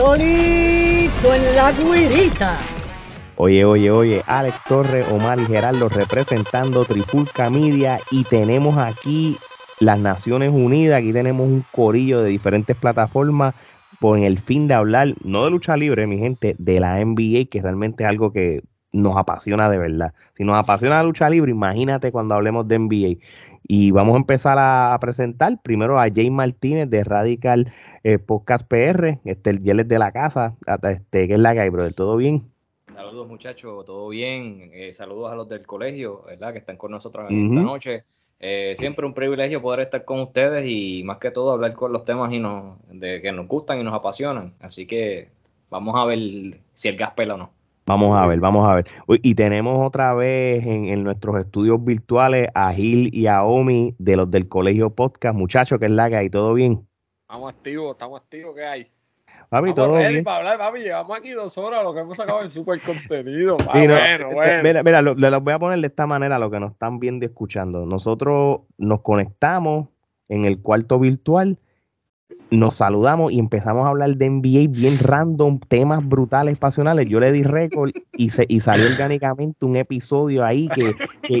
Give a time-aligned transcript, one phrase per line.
[0.00, 2.56] solito en la guirita.
[3.36, 9.36] Oye, oye, oye, Alex Torres, Omar y Gerardo representando Trifulca Media y tenemos aquí
[9.78, 13.54] las Naciones Unidas, aquí tenemos un corillo de diferentes plataformas
[13.98, 17.60] por el fin de hablar, no de lucha libre, mi gente, de la NBA, que
[17.60, 18.62] realmente es algo que
[18.92, 20.14] nos apasiona de verdad.
[20.34, 23.16] Si nos apasiona la lucha libre, imagínate cuando hablemos de NBA.
[23.66, 29.20] Y vamos a empezar a, presentar primero a Jay Martínez de Radical eh, Podcast PR,
[29.24, 32.50] este, el es de la casa, este, que es la que brother, ¿todo bien?
[32.94, 34.70] Saludos muchachos, todo bien.
[34.72, 36.52] Eh, saludos a los del colegio, ¿verdad?
[36.52, 38.04] Que están con nosotros esta noche.
[38.42, 42.06] Eh, siempre un privilegio poder estar con ustedes y más que todo hablar con los
[42.06, 44.54] temas y nos, de, que nos gustan y nos apasionan.
[44.60, 45.28] Así que
[45.68, 46.18] vamos a ver
[46.72, 47.50] si el gas pela o no.
[47.90, 48.86] Vamos a ver, vamos a ver.
[49.20, 54.14] Y tenemos otra vez en, en, nuestros estudios virtuales a Gil y a Omi de
[54.14, 55.36] los del Colegio Podcast.
[55.36, 56.30] Muchachos, ¿qué es la que hay?
[56.30, 56.86] ¿Todo bien?
[57.22, 58.86] Estamos activos, estamos activos, ¿qué hay?
[59.48, 60.22] Papi, todo bien.
[60.22, 63.56] para hablar, papi, llevamos aquí dos horas lo que hemos sacado en super contenido.
[63.72, 63.96] bueno,
[64.34, 64.62] bueno.
[64.62, 67.24] Mira, mira lo, lo, voy a poner de esta manera lo que nos están viendo
[67.24, 67.86] y escuchando.
[67.86, 69.88] Nosotros nos conectamos
[70.28, 71.58] en el cuarto virtual
[72.50, 77.06] nos saludamos y empezamos a hablar de NBA bien random, temas brutales, pasionales.
[77.08, 80.94] Yo le di récord y, se, y salió orgánicamente un episodio ahí que,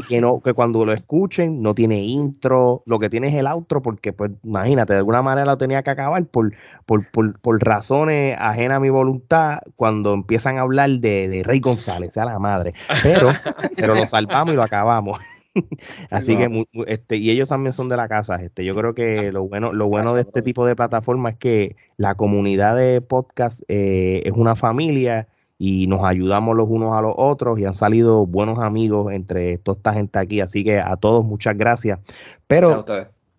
[0.08, 3.82] que, no, que cuando lo escuchen no tiene intro, lo que tiene es el outro,
[3.82, 6.52] porque pues imagínate, de alguna manera lo tenía que acabar por,
[6.86, 12.14] por, por, razones ajenas a mi voluntad cuando empiezan a hablar de, de Rey González,
[12.14, 12.74] sea la madre.
[13.02, 13.30] Pero,
[13.76, 15.18] pero lo salvamos y lo acabamos.
[16.10, 18.36] Así que, este, y ellos también son de la casa.
[18.36, 21.76] Este, yo creo que lo bueno, lo bueno de este tipo de plataforma es que
[21.96, 25.28] la comunidad de podcast eh, es una familia
[25.58, 29.76] y nos ayudamos los unos a los otros y han salido buenos amigos entre toda
[29.76, 30.40] esta gente aquí.
[30.40, 31.98] Así que a todos muchas gracias.
[32.46, 32.84] Pero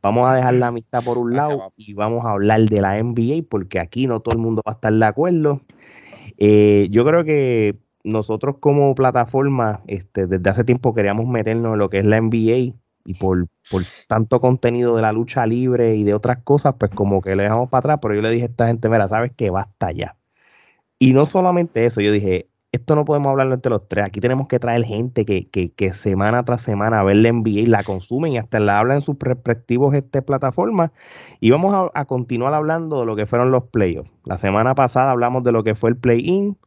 [0.01, 3.43] vamos a dejar la amistad por un lado y vamos a hablar de la NBA
[3.49, 5.61] porque aquí no todo el mundo va a estar de acuerdo.
[6.37, 11.89] Eh, yo creo que nosotros como plataforma, este, desde hace tiempo queríamos meternos en lo
[11.89, 12.75] que es la NBA
[13.05, 17.21] y por, por tanto contenido de la lucha libre y de otras cosas, pues como
[17.21, 19.49] que le dejamos para atrás, pero yo le dije a esta gente, mira, sabes que
[19.49, 20.17] basta ya.
[20.99, 24.47] Y no solamente eso, yo dije, esto no podemos hablarlo entre los tres, aquí tenemos
[24.47, 28.37] que traer gente que, que, que semana tras semana ver la NBA la consumen y
[28.37, 30.91] hasta la hablan en sus respectivos este, plataformas.
[31.39, 34.11] Y vamos a, a continuar hablando de lo que fueron los playoffs.
[34.25, 36.57] La semana pasada hablamos de lo que fue el play-in,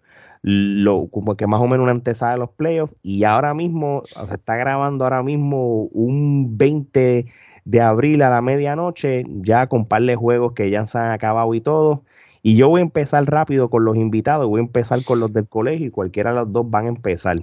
[0.47, 2.95] lo, como que más o menos una antesada de los playoffs.
[3.03, 7.27] Y ahora mismo, se está grabando ahora mismo un 20
[7.65, 11.55] de abril a la medianoche, ya con par de juegos que ya se han acabado
[11.55, 12.03] y todo.
[12.43, 15.49] Y yo voy a empezar rápido con los invitados, voy a empezar con los del
[15.49, 17.43] colegio y cualquiera de los dos van a empezar.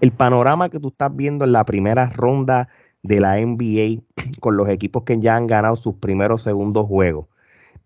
[0.00, 2.70] El panorama que tú estás viendo en la primera ronda
[3.02, 4.00] de la NBA
[4.40, 7.26] con los equipos que ya han ganado sus primeros segundos juegos.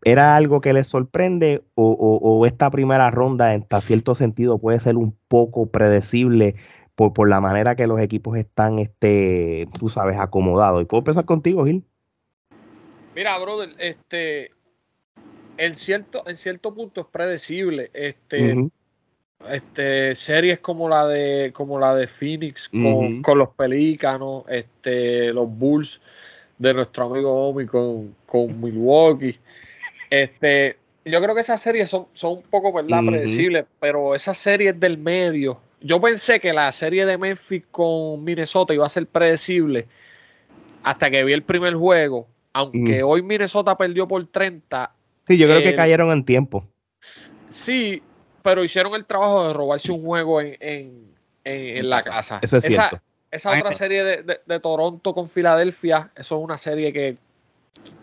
[0.06, 5.18] ¿Era algo que les sorprende o, esta primera ronda en cierto sentido puede ser un
[5.26, 6.54] poco predecible
[6.94, 10.80] por, la manera que los equipos están, este, tú sabes, acomodados?
[10.80, 11.82] Y puedo empezar contigo, Gil.
[13.16, 14.52] Mira, brother, este,
[15.56, 17.90] en cierto, en cierto punto es predecible.
[17.92, 18.70] Este,
[19.50, 25.48] este, series como la de, como la de Phoenix con, con los Pelícanos, este, los
[25.48, 26.00] Bulls
[26.58, 29.36] de nuestro amigo Omi con, con Milwaukee.
[30.10, 33.00] Este, yo creo que esas series son, son un poco, ¿verdad?
[33.06, 35.60] Predecibles, pero esas series del medio.
[35.80, 39.86] Yo pensé que la serie de Memphis con Minnesota iba a ser predecible
[40.82, 42.28] hasta que vi el primer juego.
[42.52, 44.90] Aunque hoy Minnesota perdió por 30.
[45.26, 46.64] Sí, yo creo que cayeron en tiempo.
[47.48, 48.02] Sí,
[48.42, 50.56] pero hicieron el trabajo de robarse un juego en,
[51.44, 52.38] en, la casa.
[52.40, 53.04] Eso es esa, cierto.
[53.30, 57.16] Esa otra serie de, de, Toronto con Filadelfia, eso es una serie que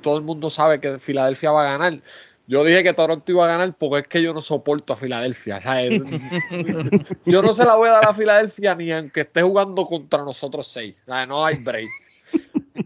[0.01, 2.01] todo el mundo sabe que Filadelfia va a ganar.
[2.45, 5.59] Yo dije que Toronto iba a ganar porque es que yo no soporto a Filadelfia.
[7.25, 10.68] yo no se la voy a dar a Filadelfia ni aunque esté jugando contra nosotros
[10.68, 10.95] seis.
[11.07, 11.89] no hay break.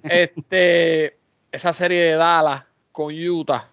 [0.03, 1.17] Este,
[1.51, 3.71] esa serie de Dallas con Utah.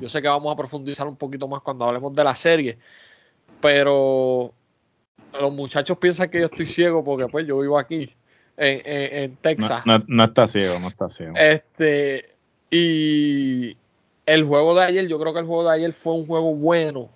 [0.00, 2.78] Yo sé que vamos a profundizar un poquito más cuando hablemos de la serie.
[3.60, 4.54] Pero
[5.40, 8.14] los muchachos piensan que yo estoy ciego porque pues yo vivo aquí
[8.58, 9.82] en, Texas.
[9.86, 11.34] No, está ciego, no está ciego.
[11.36, 12.30] Este,
[12.70, 13.76] y
[14.26, 17.08] el juego de ayer, yo creo que el juego de ayer fue un juego bueno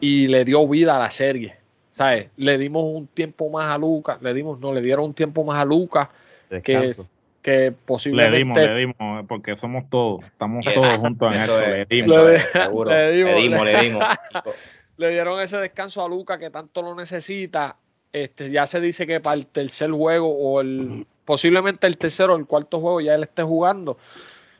[0.00, 1.56] y le dio vida a la serie.
[1.92, 2.28] ¿Sabes?
[2.36, 5.60] Le dimos un tiempo más a Lucas, le dimos, no, le dieron un tiempo más
[5.60, 6.08] a Lucas
[6.48, 6.94] que,
[7.42, 8.38] que posiblemente.
[8.38, 11.60] Le dimos, le dimos, porque somos todos, estamos todos juntos en esto.
[11.60, 12.16] le dimos,
[12.48, 12.90] seguro.
[12.90, 14.04] Le dimos, le dimos.
[14.96, 17.76] le dieron ese descanso a Lucas que tanto lo necesita
[18.12, 22.36] este, ya se dice que para el tercer juego o el posiblemente el tercero o
[22.36, 23.98] el cuarto juego ya él esté jugando.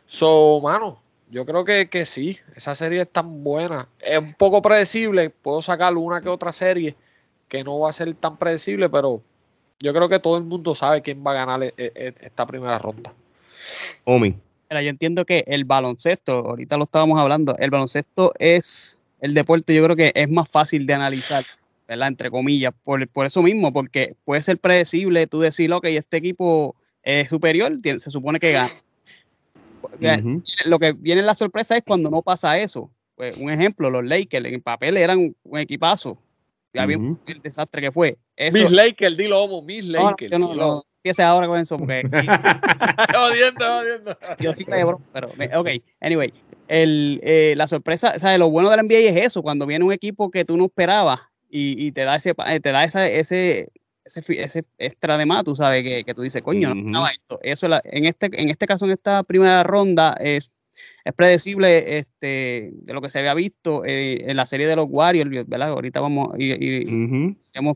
[0.07, 1.01] So, mano,
[1.31, 3.89] Yo creo que, que sí, esa serie es tan buena.
[4.01, 6.97] Es un poco predecible, puedo sacar una que otra serie
[7.49, 9.23] que no va a ser tan predecible, pero
[9.81, 12.79] yo creo que todo el mundo sabe quién va a ganar e, e, esta primera
[12.79, 13.13] ronda.
[14.05, 14.37] Omi.
[14.71, 19.75] Mira, yo entiendo que el baloncesto, ahorita lo estábamos hablando, el baloncesto es el deporte,
[19.75, 21.43] yo creo que es más fácil de analizar,
[21.91, 22.07] ¿verdad?
[22.07, 26.77] Entre comillas, por, por eso mismo, porque puede ser predecible tú decir, ok, este equipo
[27.03, 28.71] es superior, se supone que gana.
[30.67, 32.93] Lo que viene la sorpresa es cuando no pasa eso.
[33.17, 36.17] Pues, un ejemplo, los Lakers en papel eran un equipazo.
[36.73, 38.17] Ya vimos el desastre que fue.
[38.37, 40.31] Eso, Miss Lakers, dilo homo, Miss Lakers.
[40.31, 42.03] No, no, no, empiece ahora con eso porque...
[43.13, 44.19] jodiendo, jodiendo.
[44.39, 45.33] Yo sí me bro, pero...
[45.59, 45.71] Ok,
[46.01, 46.33] anyway.
[46.69, 49.93] El, eh, la sorpresa, o sea, lo bueno del NBA es eso, cuando viene un
[49.93, 53.73] equipo que tú no esperabas y, y te da ese eh, te da esa, ese
[54.05, 57.39] ese, ese extra de más, tú sabes, que, que tú dices, coño, no esto.
[57.43, 60.51] Eso en, este, en este caso, en esta primera ronda, es,
[61.05, 64.87] es predecible este, de lo que se había visto eh, en la serie de los
[64.89, 65.71] Warriors, ¿verdad?
[65.71, 66.87] Ahorita vamos y,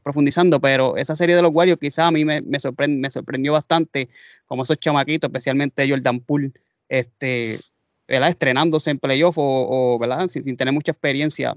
[0.03, 4.09] profundizando, pero esa serie de los Warriors quizá a mí me, me, me sorprendió bastante,
[4.47, 6.53] como esos chamaquitos, especialmente Jordan Poole,
[6.89, 7.59] este,
[8.07, 8.31] ¿verdad?
[8.31, 10.29] estrenándose en playoff o, ¿verdad?
[10.29, 11.57] Sin, tener mucha experiencia.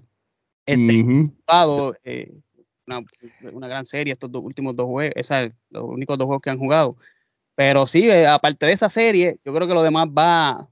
[0.68, 2.34] Este,
[2.86, 6.60] una, gran serie estos dos últimos dos juegos, esos los únicos dos juegos que han
[6.60, 6.98] jugado.
[7.56, 10.70] Pero sí, eh, aparte de esa serie, yo creo que lo demás va,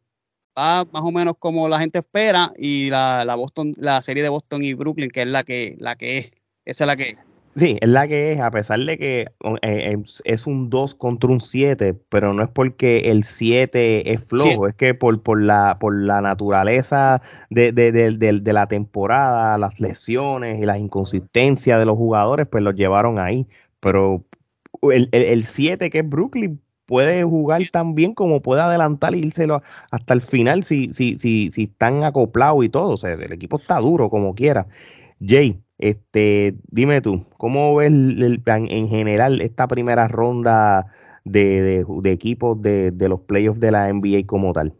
[0.57, 4.29] va más o menos como la gente espera y la, la, Boston, la serie de
[4.29, 6.31] Boston y Brooklyn, que es la que, la que es,
[6.65, 7.17] esa es la que es.
[7.55, 9.27] Sí, es la que es, a pesar de que
[9.61, 14.67] eh, es un 2 contra un 7, pero no es porque el 7 es flojo,
[14.67, 20.61] es que por, por, la, por la naturaleza de, de, de, la temporada, las lesiones
[20.61, 23.47] y las inconsistencias de los jugadores, pues los llevaron ahí.
[23.79, 24.25] Pero
[24.81, 29.47] el 7 que es Brooklyn puede jugar tan bien como puede adelantar e irse
[29.91, 32.89] hasta el final si, si, si, si están acoplados y todo.
[32.89, 34.67] O sea, el equipo está duro como quiera.
[35.25, 40.87] Jay, este, dime tú, ¿cómo ves el, en general esta primera ronda
[41.25, 44.73] de, equipos de, los playoffs de la NBA como tal?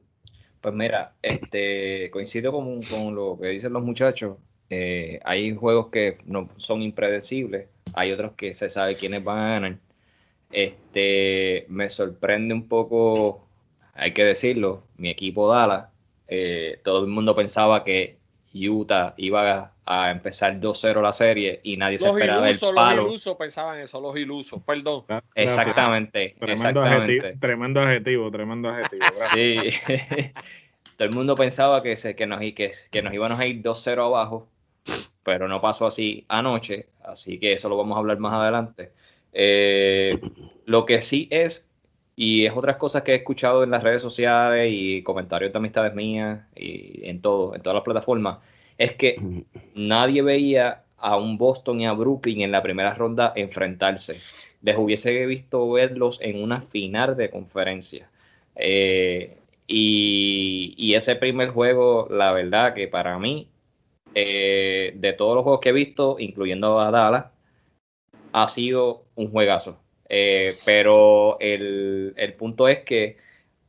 [0.61, 4.37] Pues mira, este, coincido con, con lo que dicen los muchachos.
[4.69, 9.49] Eh, hay juegos que no son impredecibles, hay otros que se sabe quiénes van a
[9.49, 9.77] ganar.
[10.51, 13.47] Este, me sorprende un poco,
[13.93, 15.89] hay que decirlo, mi equipo Dallas.
[16.27, 18.17] Eh, todo el mundo pensaba que
[18.53, 23.03] Utah iba a, empezar 2-0 la serie y nadie se esperaba el palo.
[23.03, 25.05] Los ilusos pensaban eso, los ilusos, perdón.
[25.09, 27.19] Ah, exactamente, tremendo, exactamente.
[27.19, 29.05] Adjetivo, tremendo adjetivo, tremendo adjetivo.
[29.33, 29.59] Sí.
[30.97, 34.05] Todo el mundo pensaba que, se, que, nos, que, que nos íbamos a ir 2-0
[34.05, 34.47] abajo,
[35.23, 38.91] pero no pasó así anoche, así que eso lo vamos a hablar más adelante.
[39.33, 40.19] Eh,
[40.65, 41.67] lo que sí es
[42.15, 45.93] y es otras cosas que he escuchado en las redes sociales y comentarios de amistades
[45.93, 48.37] mías y en todo, en todas las plataformas,
[48.77, 49.43] es que
[49.75, 54.17] nadie veía a un Boston y a Brooklyn en la primera ronda enfrentarse.
[54.61, 58.09] Les hubiese visto verlos en una final de conferencia.
[58.55, 59.37] Eh,
[59.67, 63.49] y, ese primer juego, la verdad que para mí,
[64.15, 67.25] eh, de todos los juegos que he visto, incluyendo a Dallas,
[68.33, 69.79] ha sido un juegazo.
[70.09, 73.17] Eh, pero el, punto es que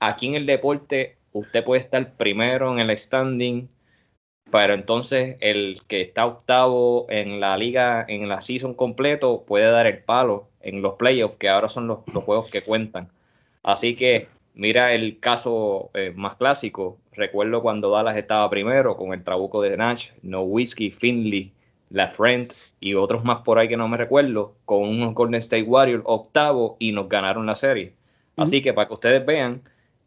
[0.01, 3.69] aquí en el deporte usted puede estar primero en el standing,
[4.51, 9.87] pero entonces el que está octavo en la liga, en la season completo, puede dar
[9.87, 13.09] el palo en los playoffs, que ahora son los, juegos que cuentan.
[13.63, 16.99] Así que mira el caso eh, más clásico.
[17.13, 21.53] Recuerdo cuando Dallas estaba primero con el trabuco de Nash, No Whiskey, Finley,
[21.91, 25.63] la Friend y otros más por ahí que no me recuerdo, con un Golden State
[25.63, 27.95] Warriors octavo y nos ganaron la serie.
[28.37, 29.63] Así que para que ustedes vean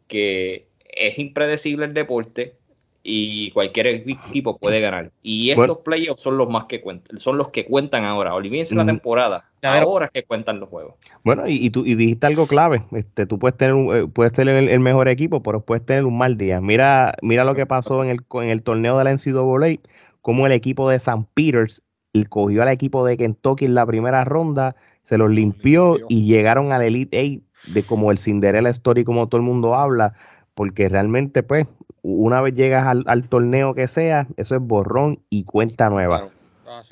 [0.06, 2.54] que es impredecible el deporte
[3.02, 5.10] y cualquier equipo puede ganar.
[5.22, 8.34] Y estos playoffs son los más que cuentan, son los que cuentan ahora.
[8.34, 9.44] Olvídense la temporada.
[9.62, 10.94] Ahora es que cuentan los juegos.
[11.24, 12.84] Bueno, y, tú y dijiste algo clave.
[12.92, 16.16] Este, tú puedes tener un, eh, puedes tener el, mejor equipo, pero puedes tener un
[16.16, 16.60] mal día.
[16.60, 19.80] Mira, mira lo que pasó en el, en el torneo de la NCAA
[20.22, 21.26] como el equipo de St.
[21.34, 21.82] Peters
[22.28, 26.82] cogió al equipo de Kentucky en la primera ronda, se los limpió y llegaron al
[26.82, 30.14] Elite Eight de como el Cinderella Story, como todo el mundo habla,
[30.54, 31.66] porque realmente, pues,
[32.02, 36.30] una vez llegas al, torneo que sea, eso es borrón y cuenta nueva.
[36.66, 36.82] Ah,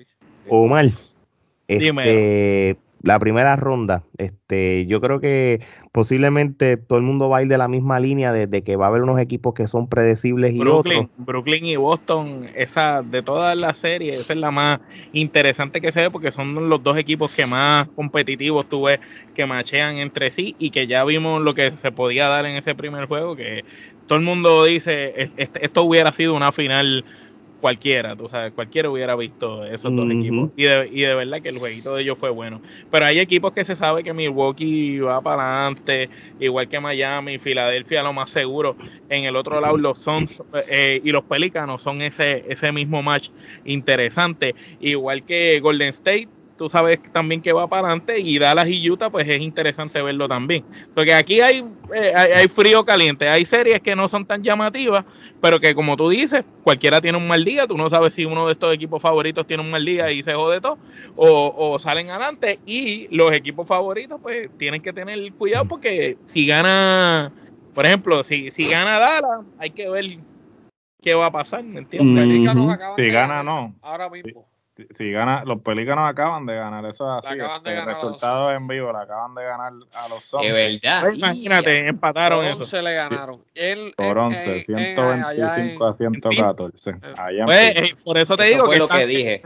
[0.48, 0.86] Omar,
[1.66, 4.02] este, la primera ronda.
[4.16, 5.60] Este, yo creo que
[5.92, 8.88] posiblemente todo el mundo va a ir de la misma línea de, que va a
[8.88, 11.26] haber unos equipos que son predecibles y Brooklyn, otros.
[11.26, 14.80] Brooklyn y Boston, esa de todas las series, esa es la más
[15.12, 19.00] interesante que se ve porque son los dos equipos que más competitivos tú ves
[19.34, 22.74] que machean entre sí y que ya vimos lo que se podía dar en ese
[22.74, 23.64] primer juego, que
[24.06, 27.04] todo el mundo dice, esto hubiera sido una final
[27.60, 30.50] cualquiera, tú sabes, cualquiera hubiera visto esos dos equipos.
[30.56, 32.60] Y de, y de verdad que el jueguito de ellos fue bueno.
[32.90, 36.08] Pero hay equipos que se sabe que Milwaukee va para adelante,
[36.40, 38.76] igual que Miami, Filadelfia, lo más seguro.
[39.08, 43.30] En el otro lado, los Suns eh, y los Pelícanos son ese, ese mismo match
[43.64, 44.54] interesante.
[44.80, 49.08] Igual que Golden State, tú sabes también que va para adelante y Dallas y Utah,
[49.08, 50.64] pues es interesante verlo también.
[50.94, 55.04] Porque aquí hay, eh, hay, frío caliente, hay series que no son tan llamativas,
[55.40, 58.46] pero que como tú dices, cualquiera tiene un mal día, tú no sabes si uno
[58.46, 60.78] de estos equipos favoritos tiene un mal día y se jode todo,
[61.16, 66.46] o, o salen adelante y los equipos favoritos pues tienen que tener cuidado porque si
[66.46, 67.32] gana,
[67.72, 70.18] por ejemplo, si, si gana Dallas, hay que ver
[71.00, 72.24] qué va a pasar, ¿me entiendes?
[72.96, 73.74] Si gana, no.
[73.80, 74.47] Ahora mismo
[74.96, 77.38] si gana, los Pelícanos acaban de ganar, eso es así.
[77.38, 80.44] Este, el resultado en vivo, le acaban de ganar a los Suns.
[80.44, 81.00] De verdad.
[81.02, 83.40] Pues, imagínate, empataron por 11 le ganaron.
[83.96, 86.94] por 11, 125 a 114.
[87.16, 89.38] Allá pues, eh, por eso te digo que, lo que dije.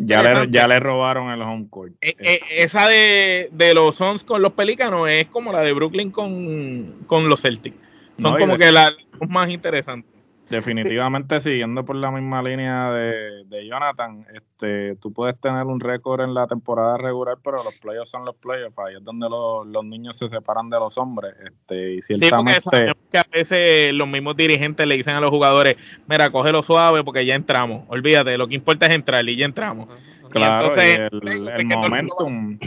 [0.00, 1.94] ya, le, ya le robaron el home court.
[2.00, 6.10] Eh, eh, esa de, de los Suns con los Pelícanos es como la de Brooklyn
[6.10, 7.76] con, con los Celtics.
[8.20, 8.94] Son como que las
[9.28, 10.11] más interesantes.
[10.52, 16.34] Definitivamente siguiendo por la misma línea de, Jonathan, este, tú puedes tener un récord en
[16.34, 20.28] la temporada regular, pero los playoffs son los playoffs, ahí es donde los, niños se
[20.28, 21.34] separan de los hombres.
[21.42, 22.92] Este, y ciertamente...
[23.10, 27.24] que a veces los mismos dirigentes le dicen a los jugadores, mira, cógelo suave porque
[27.24, 29.88] ya entramos, olvídate, lo que importa es entrar y ya entramos.
[30.28, 32.58] Claro, el, el momentum,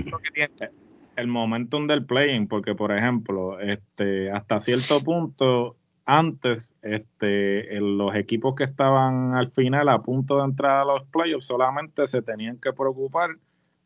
[1.15, 5.75] el momentum del playing, porque por ejemplo, este, hasta cierto punto
[6.05, 11.45] antes este, los equipos que estaban al final a punto de entrar a los playoffs
[11.45, 13.31] solamente se tenían que preocupar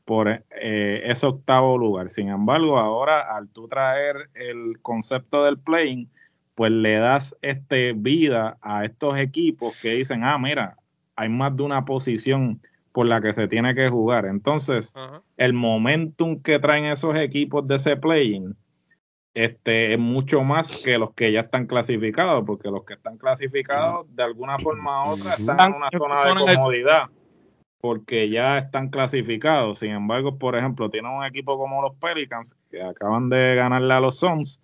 [0.04, 2.10] por eh, ese octavo lugar.
[2.10, 6.10] Sin embargo, ahora al tú traer el concepto del playing,
[6.56, 10.76] pues le das este, vida a estos equipos que dicen, ah, mira,
[11.16, 12.60] hay más de una posición
[12.92, 14.26] por la que se tiene que jugar.
[14.26, 14.92] Entonces,
[15.38, 18.56] el momentum que traen esos equipos de ese playing
[19.46, 24.13] este, es mucho más que los que ya están clasificados, porque los que están clasificados
[24.13, 27.03] de alguna forma u otra están en una zona de comodidad,
[27.79, 29.79] porque ya están clasificados.
[29.79, 34.01] Sin embargo, por ejemplo, tienen un equipo como los Pelicans, que acaban de ganarle a
[34.01, 34.62] los Suns.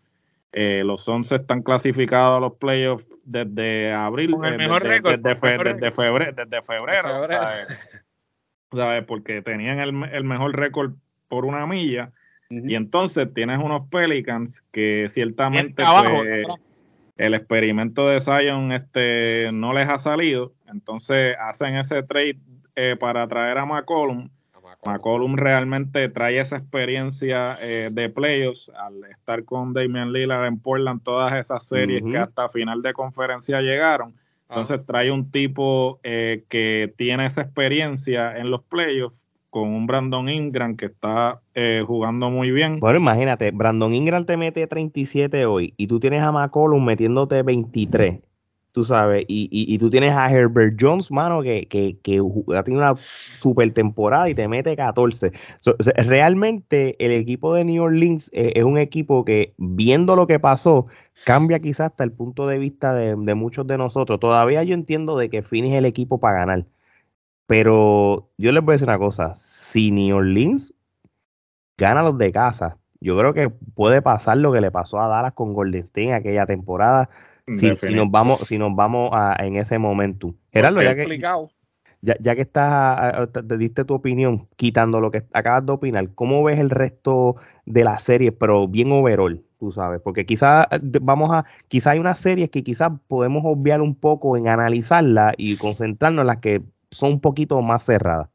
[0.52, 5.78] Eh, los Suns están clasificados a los playoffs desde abril, desde, desde, febrero,
[6.36, 7.28] desde febrero,
[8.74, 9.06] ¿sabes?
[9.06, 10.96] porque tenían el, el mejor récord
[11.30, 12.12] por una milla
[12.50, 16.46] y entonces tienes unos Pelicans que ciertamente pues,
[17.18, 20.54] el experimento de Zion este, no les ha salido.
[20.68, 22.38] Entonces hacen ese trade
[22.76, 24.30] eh, para traer a McCollum.
[24.86, 31.02] McCollum realmente trae esa experiencia eh, de playoffs al estar con Damian Lillard en Portland,
[31.02, 34.14] todas esas series que hasta final de conferencia llegaron.
[34.48, 39.16] Entonces trae un tipo eh, que tiene esa experiencia en los playoffs
[39.56, 42.82] con un Brandon Ingram que está eh, jugando muy bien.
[42.82, 48.20] Bueno, imagínate, Brandon Ingram te mete 37 hoy y tú tienes a McCollum metiéndote 23,
[48.74, 52.22] tú sabes, y, y, tú tienes a Herbert Jones, mano, que, que, que
[52.66, 55.32] tenido una super temporada y te mete 14.
[56.06, 60.88] realmente el equipo de New Orleans eh, es un equipo que, viendo lo que pasó,
[61.24, 64.20] cambia quizás hasta el punto de vista de, de muchos de nosotros.
[64.20, 66.66] Todavía yo entiendo de que Phoenix es el equipo para ganar
[67.48, 70.74] pero yo les voy a decir una cosa, si New Orleans
[71.78, 75.34] gana los de casa, yo creo que puede pasar lo que le pasó a Dallas
[75.34, 77.10] con Golden State en aquella temporada,
[77.48, 80.34] si, nos vamos, si nos vamos a, en ese momento.
[80.52, 81.20] Gerardo, ya que,
[82.02, 86.44] ya, ya, que estás, te diste tu opinión, quitando lo que acabas de opinar, ¿cómo
[86.44, 87.36] ves el resto
[87.66, 89.44] de la serie, pero bien overall?
[89.60, 90.68] Tú sabes, porque quizás
[91.02, 95.56] vamos a, quizás hay unas series que quizás podemos obviar un poco en analizarla y
[95.58, 96.62] concentrarnos en las que
[96.92, 98.30] son un poquito más cerradas.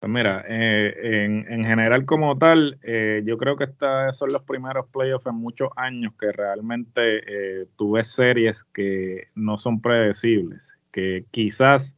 [0.00, 4.86] Pues mira, eh, en, general como tal, eh, yo creo que estos son los primeros
[4.86, 11.26] playoffs en muchos años que realmente eh, tú ves series que no son predecibles, que
[11.30, 11.96] quizás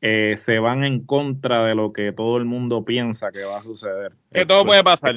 [0.00, 4.12] se van en contra de lo que todo el mundo piensa que va a suceder.
[4.32, 5.16] Que todo puede pasar.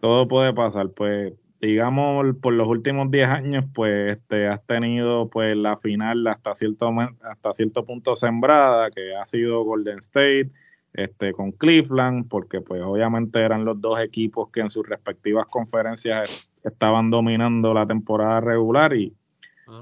[0.00, 5.56] Todo puede pasar, pues digamos, por los últimos 10 años, pues este, has tenido pues
[5.56, 10.50] la final hasta cierto, hasta cierto punto sembrada, que ha sido Golden State,
[10.92, 16.50] este, con Cleveland, porque pues obviamente eran los dos equipos que en sus respectivas conferencias
[16.64, 19.14] estaban dominando la temporada regular y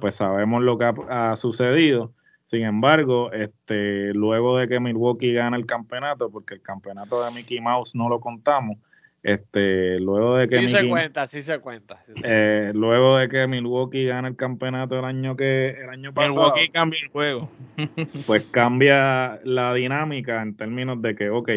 [0.00, 2.12] pues sabemos lo que ha, sucedido.
[2.46, 7.60] Sin embargo, este, luego de que Milwaukee gana el campeonato, porque el campeonato de Mickey
[7.60, 8.78] Mouse no lo contamos,
[9.22, 12.04] este, luego de que sí se cuenta, sí se cuenta.
[12.22, 16.34] Eh, luego de que Milwaukee gana el campeonato el año que el año pasado.
[16.34, 17.50] Milwaukee cambia el juego.
[18.26, 21.50] pues cambia la dinámica en términos de que, ok,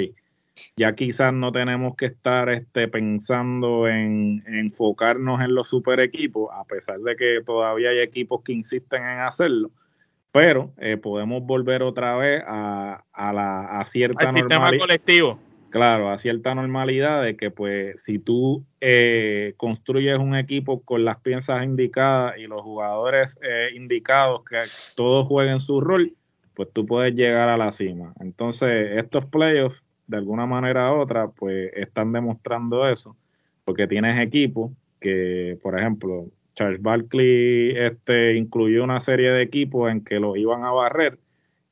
[0.75, 6.63] ya quizás no tenemos que estar este, pensando en, enfocarnos en los super equipos, a
[6.65, 9.71] pesar de que todavía hay equipos que insisten en hacerlo,
[10.31, 15.39] pero eh, podemos volver otra vez a, a la a cierta sistema colectivo.
[15.69, 21.19] Claro, a cierta normalidad de que pues si tú eh, construyes un equipo con las
[21.19, 24.57] piezas indicadas y los jugadores eh, indicados que
[24.95, 26.13] todos jueguen su rol,
[26.55, 28.13] pues tú puedes llegar a la cima.
[28.19, 33.15] Entonces, estos playoffs de alguna manera u otra, pues están demostrando eso,
[33.63, 40.03] porque tienes equipos que, por ejemplo, Charles Barkley este, incluyó una serie de equipos en
[40.03, 41.19] que los iban a barrer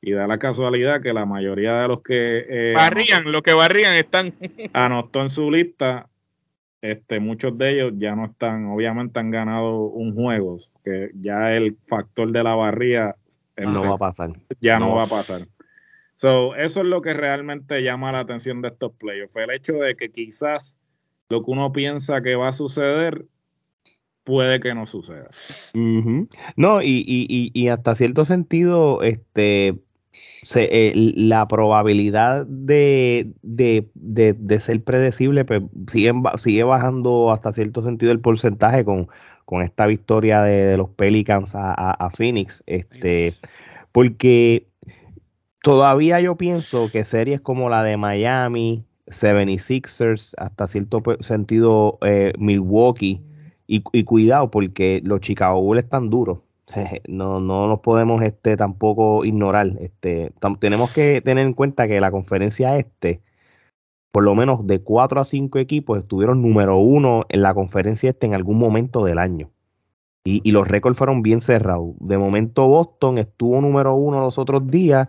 [0.00, 3.94] y da la casualidad que la mayoría de los que eh, barrían, los que barrían
[3.94, 4.34] están
[4.72, 6.08] anotó en su lista,
[6.80, 11.76] este, muchos de ellos ya no están, obviamente han ganado un juego, que ya el
[11.88, 13.16] factor de la barría
[13.56, 14.30] no va a pasar.
[14.60, 15.42] Ya no va a pasar.
[16.16, 19.34] So, eso es lo que realmente llama la atención de estos playoffs.
[19.36, 20.76] El hecho de que quizás
[21.28, 23.26] lo que uno piensa que va a suceder
[24.24, 25.30] puede que no suceda.
[26.56, 29.78] No, y, y, y, hasta cierto sentido, este
[30.12, 37.82] se, eh, la probabilidad de, de, de, ser predecible pues, sigue, sigue bajando hasta cierto
[37.82, 39.08] sentido el porcentaje con,
[39.44, 42.62] con esta victoria de, los Pelicans a, a Phoenix.
[42.66, 43.34] Este,
[43.92, 44.68] porque
[45.62, 53.22] Todavía yo pienso que series como la de Miami, 76ers, hasta cierto sentido eh, Milwaukee,
[53.66, 56.38] y, cuidado porque los Chicago Bulls están duros.
[57.08, 59.72] No, no los podemos este, tampoco ignorar.
[59.80, 63.22] Este, tenemos que tener en cuenta que la conferencia este,
[64.12, 68.26] por lo menos de 4 a 5 equipos, estuvieron número uno en la conferencia este
[68.26, 69.50] en algún momento del año.
[70.24, 71.94] Y, y los récords fueron bien cerrados.
[72.00, 75.08] De momento Boston estuvo número uno los otros días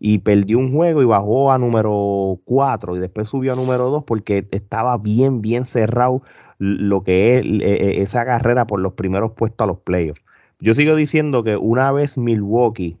[0.00, 4.04] y perdió un juego y bajó a número 4 y después subió a número 2
[4.04, 6.22] porque estaba bien, bien cerrado
[6.58, 10.22] lo que es e, e, esa carrera por los primeros puestos a los playoffs.
[10.60, 12.96] Yo sigo diciendo que una vez Milwaukee,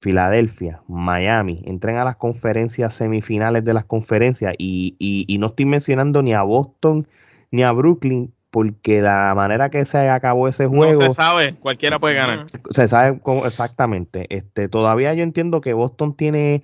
[0.00, 6.22] Filadelfia, Miami entren a las conferencias semifinales de las conferencias y, y no estoy mencionando
[6.22, 7.06] ni a Boston
[7.50, 11.02] ni a Brooklyn porque la manera que se acabó ese juego.
[11.02, 12.46] No se sabe, cualquiera puede ganar.
[12.70, 14.26] Se sabe exactamente.
[14.34, 16.62] Este, todavía yo entiendo que Boston tiene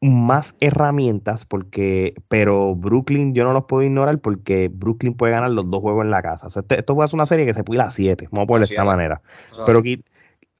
[0.00, 5.68] más herramientas, porque, pero Brooklyn yo no los puedo ignorar porque Brooklyn puede ganar los
[5.70, 6.46] dos juegos en la casa.
[6.46, 8.66] Este, esto puede ser una serie que se puede ir a siete, vamos a ponerlo
[8.66, 9.20] de esta manera.
[9.66, 10.04] Pero aquí,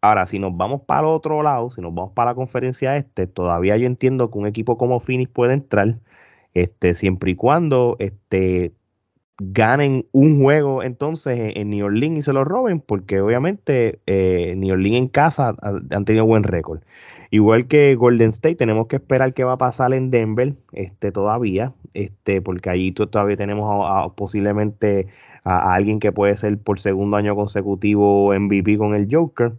[0.01, 3.27] ahora, si nos vamos para el otro lado, si nos vamos para la conferencia este,
[3.27, 5.99] todavía yo entiendo que un equipo como Phoenix puede entrar,
[6.55, 8.73] este, siempre y cuando este,
[9.39, 14.73] ganen un juego entonces en New Orleans y se lo roben, porque obviamente eh, New
[14.73, 16.81] Orleans en casa han tenido buen récord.
[17.31, 21.75] Igual que Golden State, tenemos que esperar qué va a pasar en Denver este, todavía,
[21.95, 25.09] este, porque allí todavía tenemos posiblemente
[25.45, 29.53] a, alguien que puede ser por segundo año consecutivo MVP con el Joker.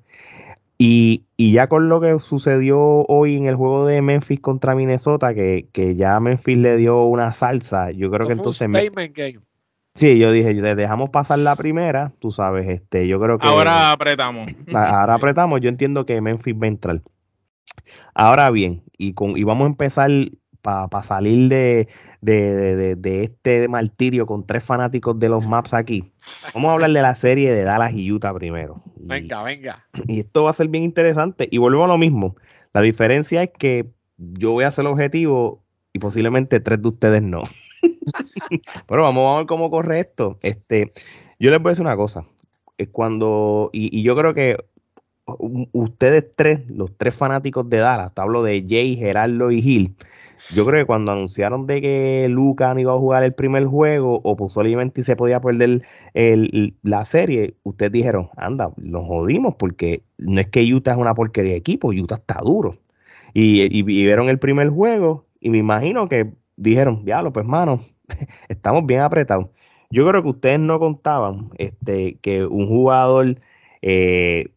[0.81, 5.95] Y, ya con lo que sucedió hoy en el juego de Memphis contra Minnesota, que,
[5.95, 8.67] ya Memphis le dio una salsa, yo creo que entonces...
[9.99, 13.45] Sí, yo dije, dejamos pasar la primera, tú sabes, este, yo creo que...
[13.45, 14.49] Ahora apretamos.
[14.73, 17.01] Ahora apretamos, yo entiendo que Memphis va a entrar.
[18.13, 20.09] Ahora bien, y, con, y vamos a empezar
[20.61, 21.89] para salir de,
[22.21, 26.13] de, este martirio con tres fanáticos de los maps aquí.
[26.53, 28.81] Vamos a hablar de la serie de Dallas y Utah primero.
[28.95, 29.85] venga, venga.
[30.07, 31.49] Y esto va a ser bien interesante.
[31.51, 32.37] Y volvemos a lo mismo.
[32.73, 37.43] La diferencia es que yo voy a el objetivo y posiblemente tres de ustedes no.
[38.87, 40.37] Pero vamos a ver cómo corre esto.
[40.41, 40.91] Este,
[41.39, 42.25] yo les voy a decir una cosa.
[42.77, 44.57] Es cuando, y, yo creo que
[45.73, 49.95] ustedes tres, los tres fanáticos de Dallas, hablo de Jay, Gerardo y Gil,
[50.55, 54.21] yo creo que cuando anunciaron de que Luca no iba a jugar el primer juego
[54.23, 55.83] o posiblemente se podía perder
[56.81, 61.51] la serie, ustedes dijeron, anda, nos jodimos porque no es que Utah es una porquería
[61.51, 62.77] de equipo, Utah está duro.
[63.33, 67.85] Y, y, vieron el primer juego y me imagino que dijeron, diablo, pues mano,
[68.49, 69.47] estamos bien apretados.
[69.89, 73.39] Yo creo que ustedes no contaban este, que un jugador
[73.81, 74.51] eh,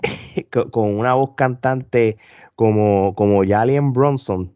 [0.70, 2.18] con una voz cantante
[2.54, 4.52] como, como Jalen Bronson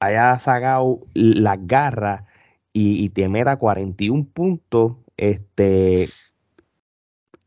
[0.00, 2.24] haya sacado las garras
[2.72, 6.08] y, te meta 41 puntos, este,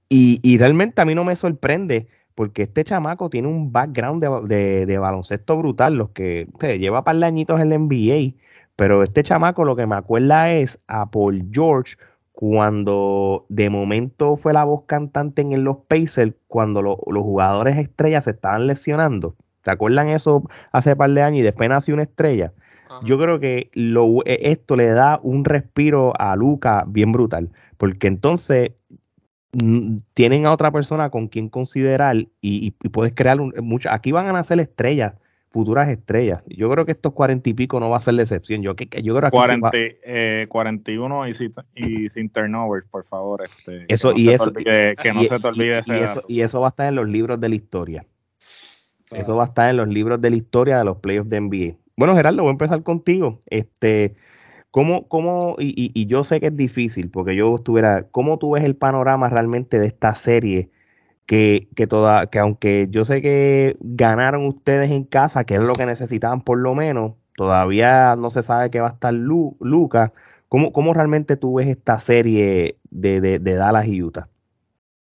[0.09, 5.57] y, realmente a mí no me sorprende porque este chamaco tiene un background de, baloncesto
[5.57, 8.35] brutal, los que se lleva par de añitos en la NBA,
[8.77, 11.97] pero este chamaco lo que me acuerda es a Paul George
[12.31, 18.31] cuando de momento fue la voz cantante en los Pacers, cuando los jugadores estrellas se
[18.31, 19.35] estaban lesionando.
[19.65, 22.53] ¿Se acuerdan eso hace par de años y después nació una estrella?
[23.03, 28.05] Yo creo que lo, e, esto le da un respiro a Luca bien brutal, porque
[28.05, 28.71] entonces
[29.53, 33.89] mm, tienen a otra persona con quien considerar y, puedes crear mucho.
[33.91, 35.15] Aquí van a nacer estrellas,
[35.49, 36.43] futuras estrellas.
[36.47, 38.61] Yo creo que estos cuarenta y pico no va a ser la excepción.
[38.61, 39.31] Yo, que, yo creo
[39.71, 41.31] que eh, 41 y,
[41.75, 43.43] y, sin turnovers, por favor.
[43.43, 46.69] Este, eso, y eso, que no se te olvide y, eso, y eso va a
[46.69, 48.05] estar en los libros de la historia.
[49.11, 51.77] Eso va a estar en los libros de la historia de los playoffs de NBA.
[51.95, 53.39] Bueno, Gerardo, voy a empezar contigo.
[53.47, 54.15] Este,
[54.71, 58.75] ¿cómo, cómo, y, yo sé que es difícil, porque yo estuviera, ¿cómo tú ves el
[58.75, 60.69] panorama realmente de esta serie?
[61.27, 65.73] Que, que, toda, que aunque yo sé que ganaron ustedes en casa, que es lo
[65.73, 70.11] que necesitaban por lo menos, todavía no se sabe que va a estar Lu, Lucas.
[70.49, 74.29] ¿Cómo, ¿Cómo, realmente tú ves esta serie de, de, de Dallas y Utah?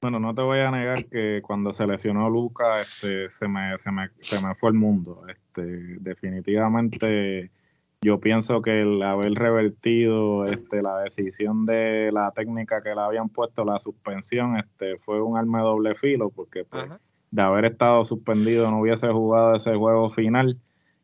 [0.03, 3.93] Bueno, no te voy a negar que cuando se lesionó Luca, este, se, me, se,
[3.93, 5.23] me, se me fue el mundo.
[5.29, 5.63] Este,
[6.01, 7.53] definitivamente,
[8.03, 13.29] yo pienso que el haber revertido este, la decisión de la técnica que le habían
[13.29, 16.91] puesto, la suspensión, este, fue un arma de doble filo, porque pues,
[17.31, 20.59] de haber estado suspendido no hubiese jugado ese juego final,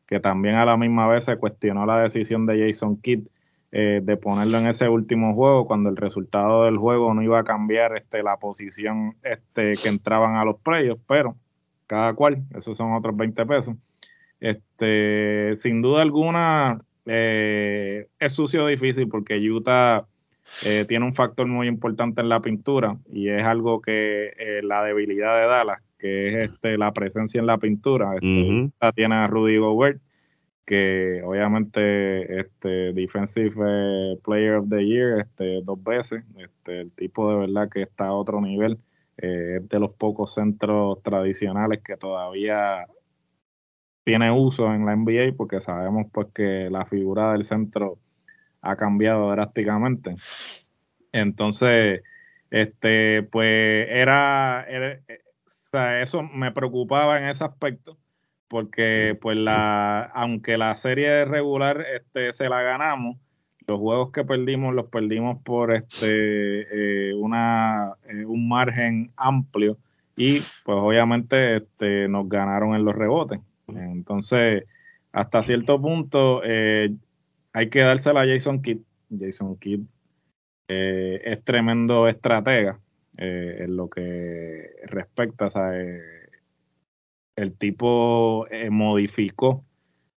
[0.06, 3.28] que también a la misma vez se cuestionó la decisión de Jason Kidd
[3.70, 7.44] eh, de ponerlo en ese último juego cuando el resultado del juego no iba a
[7.44, 11.36] cambiar este, la posición este, que entraban a los playoffs, pero
[11.86, 13.76] cada cual, esos son otros 20 pesos.
[14.40, 20.06] Este, sin duda alguna, eh, es sucio difícil porque Utah
[20.64, 25.40] eh, tiene un factor muy importante en la pintura y es algo que la debilidad
[25.40, 28.14] de Dallas, que es este, la presencia en la pintura.
[28.14, 30.00] Este, tiene a Rudy Gobert,
[30.68, 37.30] que obviamente este Defensive eh, Player of the Year este, dos veces, este, el tipo
[37.32, 38.78] de verdad que está a otro nivel,
[39.16, 42.86] eh, es de los pocos centros tradicionales que todavía
[44.08, 47.98] tiene uso en la NBA porque sabemos pues que la figura del centro
[48.62, 50.16] ha cambiado drásticamente.
[51.12, 52.00] Entonces,
[52.50, 57.98] este, pues era, era eh, o sea, eso me preocupaba en ese aspecto
[58.48, 63.18] porque pues la, aunque la serie regular este, se la ganamos,
[63.66, 69.76] los juegos que perdimos los perdimos por este eh, una, eh, un margen amplio
[70.16, 73.40] y pues obviamente este, nos ganaron en los rebotes.
[73.68, 74.64] Entonces,
[75.12, 76.94] hasta cierto punto eh,
[77.52, 78.78] hay que dársela a Jason Kidd.
[79.18, 79.80] Jason Kidd
[80.68, 82.78] es tremendo estratega
[83.16, 85.72] en lo que respecta a
[87.38, 89.64] el tipo eh, modificó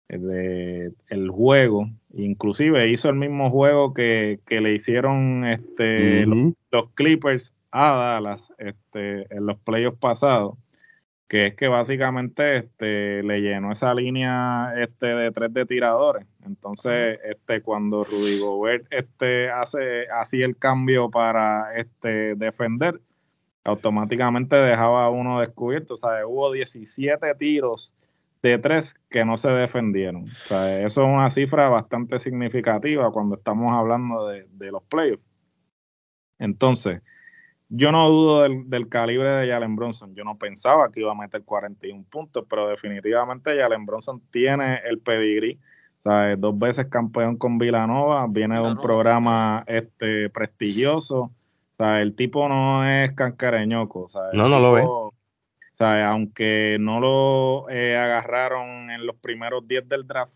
[0.08, 7.92] eh, el juego, inclusive hizo el mismo juego que, le hicieron este, los, Clippers a
[7.92, 10.58] Dallas este, en los playoffs pasados,
[11.28, 16.26] que es que básicamente este, le llenó esa línea este, de tres de tiradores.
[16.44, 23.00] Entonces, este, cuando Rudy Gobert este, hace así el cambio para este, defender,
[23.64, 25.94] automáticamente dejaba uno descubierto.
[25.94, 27.94] O sea, hubo 17 tiros
[28.42, 30.24] de tres que no se defendieron.
[30.24, 35.22] O sea, eso es una cifra bastante significativa cuando estamos hablando de, los playoffs.
[36.38, 37.02] Entonces,
[37.74, 40.14] yo no dudo del, calibre de Jalen Bronson.
[40.14, 44.98] Yo no pensaba que iba a meter 41 puntos, pero definitivamente Jalen Bronson tiene el
[44.98, 45.58] pedigrí.
[46.00, 51.30] O sea, dos veces campeón con Villanova, viene de un programa este, prestigioso
[51.82, 54.06] el tipo no es cancareñoco.
[54.32, 54.82] no, no lo ve.
[54.82, 55.12] O
[55.76, 60.32] sea, aunque no lo eh, agarraron en los primeros 10 del draft,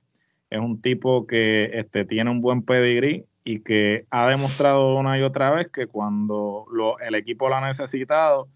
[0.50, 5.22] es un tipo que este, tiene un buen pedigrí y que ha demostrado una y
[5.22, 8.48] otra vez que cuando lo, el equipo lo ha necesitado,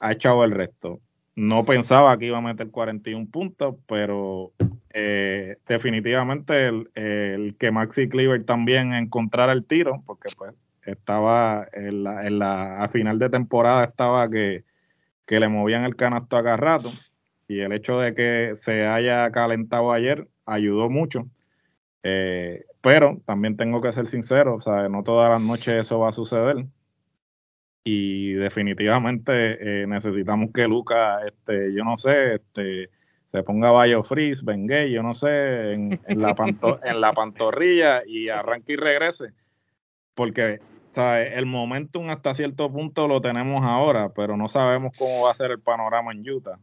[0.00, 1.00] ha echado el resto.
[1.34, 4.52] No pensaba que iba a meter 41 puntos, pero
[4.92, 10.52] eh, definitivamente el, que Maxi Cleaver también encontrara el tiro, porque pues
[10.84, 14.62] estaba en la, en la, a final de temporada estaba que,
[15.26, 16.90] que le movían el canasto a cada rato
[17.48, 21.26] y el hecho de que se haya calentado ayer ayudó mucho.
[22.02, 26.10] Eh, pero también tengo que ser sincero, o sea, no todas las noches eso va
[26.10, 26.66] a suceder.
[27.84, 32.90] Y definitivamente eh, necesitamos que Luca, este, yo no sé, este,
[33.32, 36.34] se ponga Bayo Freeze, Bengay, yo no sé, en, la
[36.84, 39.32] en la pantorrilla y arranque y regrese.
[40.14, 40.60] Porque
[41.06, 45.52] el momentum hasta cierto punto lo tenemos ahora, pero no sabemos cómo va a ser
[45.52, 46.58] el panorama en Utah.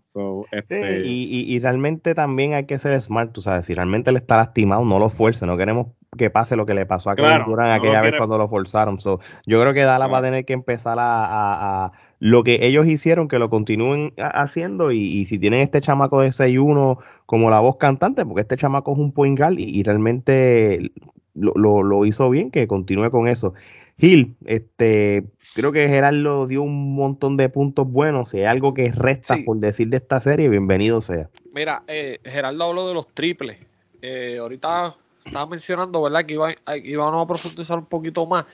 [0.52, 1.02] este...
[1.06, 5.00] y, realmente también hay que ser smart, tú sabes, si realmente él está lastimado, no
[5.00, 8.38] lo fuerce, no queremos que pase lo que le pasó a Kevin aquella vez cuando
[8.38, 8.98] lo forzaron.
[8.98, 13.40] yo creo que Dallas va a tener que empezar a, lo que ellos hicieron, que
[13.40, 18.42] lo continúen haciendo y, si tienen este chamaco de 6-1 como la voz cantante, porque
[18.42, 20.92] este chamaco es un point guard y, realmente
[21.34, 23.54] lo, lo, hizo bien, que continúe con eso.
[23.98, 25.24] Gil, este,
[25.54, 28.30] creo que Gerardo dio un montón de puntos buenos.
[28.30, 31.30] Si hay algo que resta por decir de esta serie, bienvenido sea.
[31.54, 33.58] Mira, eh, Gerardo habló de los triples.
[34.02, 34.96] Eh, ahorita
[35.26, 36.26] estaba mencionando, ¿verdad?
[36.26, 38.46] Que iba, íbamos a profundizar un poquito más.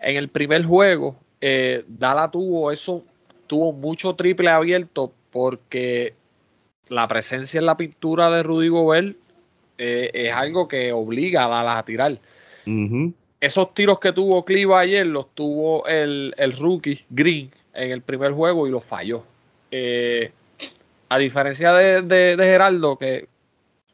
[0.00, 3.02] En el primer juego, eh, Dala tuvo eso,
[3.46, 6.14] tuvo mucho triple abierto porque
[6.88, 9.16] la presencia en la pintura de Rudy Gobert
[9.78, 12.18] eh, es algo que obliga a Dallas a tirar
[13.40, 18.66] esos tiros que tuvo Cliva ayer los tuvo el, rookie Green en el primer juego
[18.66, 19.24] y los falló.
[19.70, 20.30] Eh,
[21.08, 23.28] a diferencia de, Geraldo, que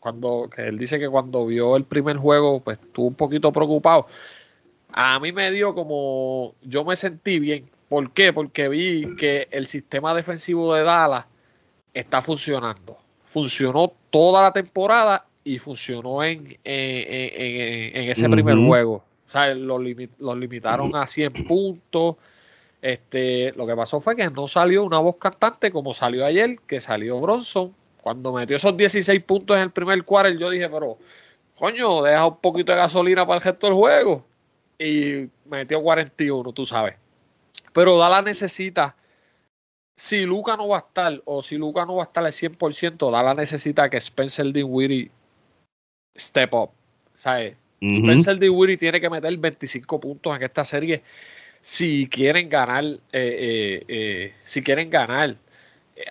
[0.07, 4.07] cuando él dice que cuando vio el primer juego, pues estuvo un poquito preocupado.
[4.92, 7.69] A mí me dio como yo me sentí bien.
[7.88, 8.33] ¿Por qué?
[8.33, 11.25] Porque vi que el sistema defensivo de Dallas
[11.92, 12.99] está funcionando.
[13.25, 19.03] Funcionó toda la temporada y funcionó en, en, ese primer juego.
[19.27, 22.14] O sea, los, limitaron a 100 puntos.
[22.81, 26.79] Este, lo que pasó fue que no salió una voz cantante como salió ayer, que
[26.79, 27.75] salió Bronson.
[28.07, 30.97] Cuando metió esos 16 puntos en el primer quarter, yo dije, pero
[31.57, 34.25] coño, deja un poquito de gasolina para el resto del juego.
[34.79, 36.95] Y metió 41, tú sabes.
[37.73, 38.95] Pero Dala necesita,
[39.97, 43.11] si Luca no va a estar, o si Luca no va a estar al 100%,
[43.11, 45.11] Dala necesita que Spencer Dinwiddie
[46.16, 46.71] step up.
[47.16, 47.57] ¿Sabes?
[47.81, 51.03] Spencer Dinwiddie tiene que meter 25 puntos en esta serie
[51.61, 52.85] si quieren ganar.
[52.85, 55.38] Eh, eh, eh, si quieren ganar.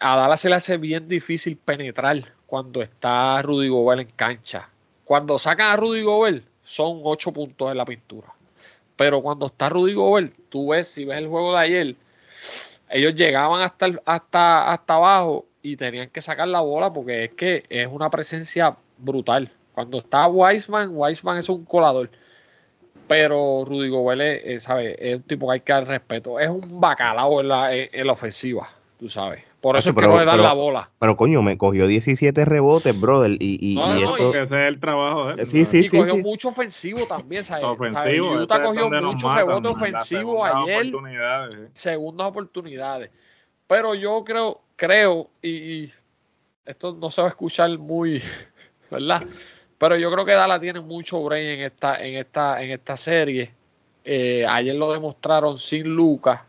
[0.02, 4.70] A Dallas se le hace bien difícil penetrar cuando está Rudy Gobert en cancha.
[5.04, 8.34] Cuando sacan a Rudy Gobert, son 8 puntos en la pintura.
[8.96, 11.96] Pero cuando está Rudy Gobert, tú ves, si ves el juego de ayer,
[12.90, 17.66] ellos llegaban hasta, hasta, hasta abajo y tenían que sacar la bola porque es que
[17.70, 19.52] es una presencia brutal.
[19.74, 22.10] Cuando está Weisman, Weisman es un colador.
[23.08, 24.96] Pero Rudy Gobert es, ¿sabe?
[25.00, 26.40] es un tipo que hay que dar respeto.
[26.40, 29.44] Es un bacalao en la, en, la ofensiva, tú sabes.
[29.62, 30.90] Por eso es que no le dan la bola.
[31.00, 33.32] Pero coño, me cogió 17 rebotes, brother.
[33.40, 34.34] Y, y, y eso.
[34.34, 35.32] ese es el trabajo.
[35.32, 35.46] ¿eh?
[35.46, 37.66] Sí, sí, y cogió mucho ofensivo también, ¿sabes?
[37.66, 38.34] Ofensivo.
[38.34, 40.88] Utah cogió mucho rebote ofensivo ayer.
[40.88, 41.70] Oportunidades.
[41.74, 43.12] Segundas oportunidades.
[43.68, 45.90] Pero yo creo, creo, y
[46.66, 48.22] esto no se va a escuchar muy,
[48.92, 49.26] ¿verdad?
[49.78, 53.52] Pero yo creo que Dala tiene mucho brain en esta, en esta, en esta serie.
[54.04, 56.42] Eh, ayer lo demostraron sin Lucas.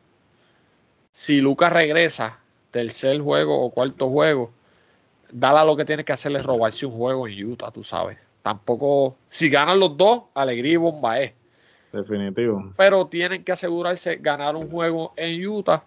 [1.17, 4.51] Si Lucas regresa, tercer juego o cuarto juego,
[5.33, 8.19] Dala lo que tiene que hacer es robarse un juego en Utah, tú sabes.
[8.43, 11.33] Tampoco, si ganan los dos, alegría y bomba es.
[11.91, 12.71] Definitivo.
[12.77, 15.83] Pero tienen que asegurarse ganar un juego en Utah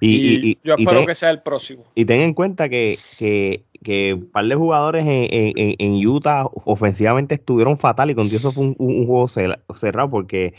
[0.00, 1.84] y, yo espero que sea el próximo.
[1.94, 8.10] Y ten en cuenta que, que, un par de jugadores en, Utah ofensivamente estuvieron fatal
[8.10, 10.54] y con eso fue un, juego cerrado porque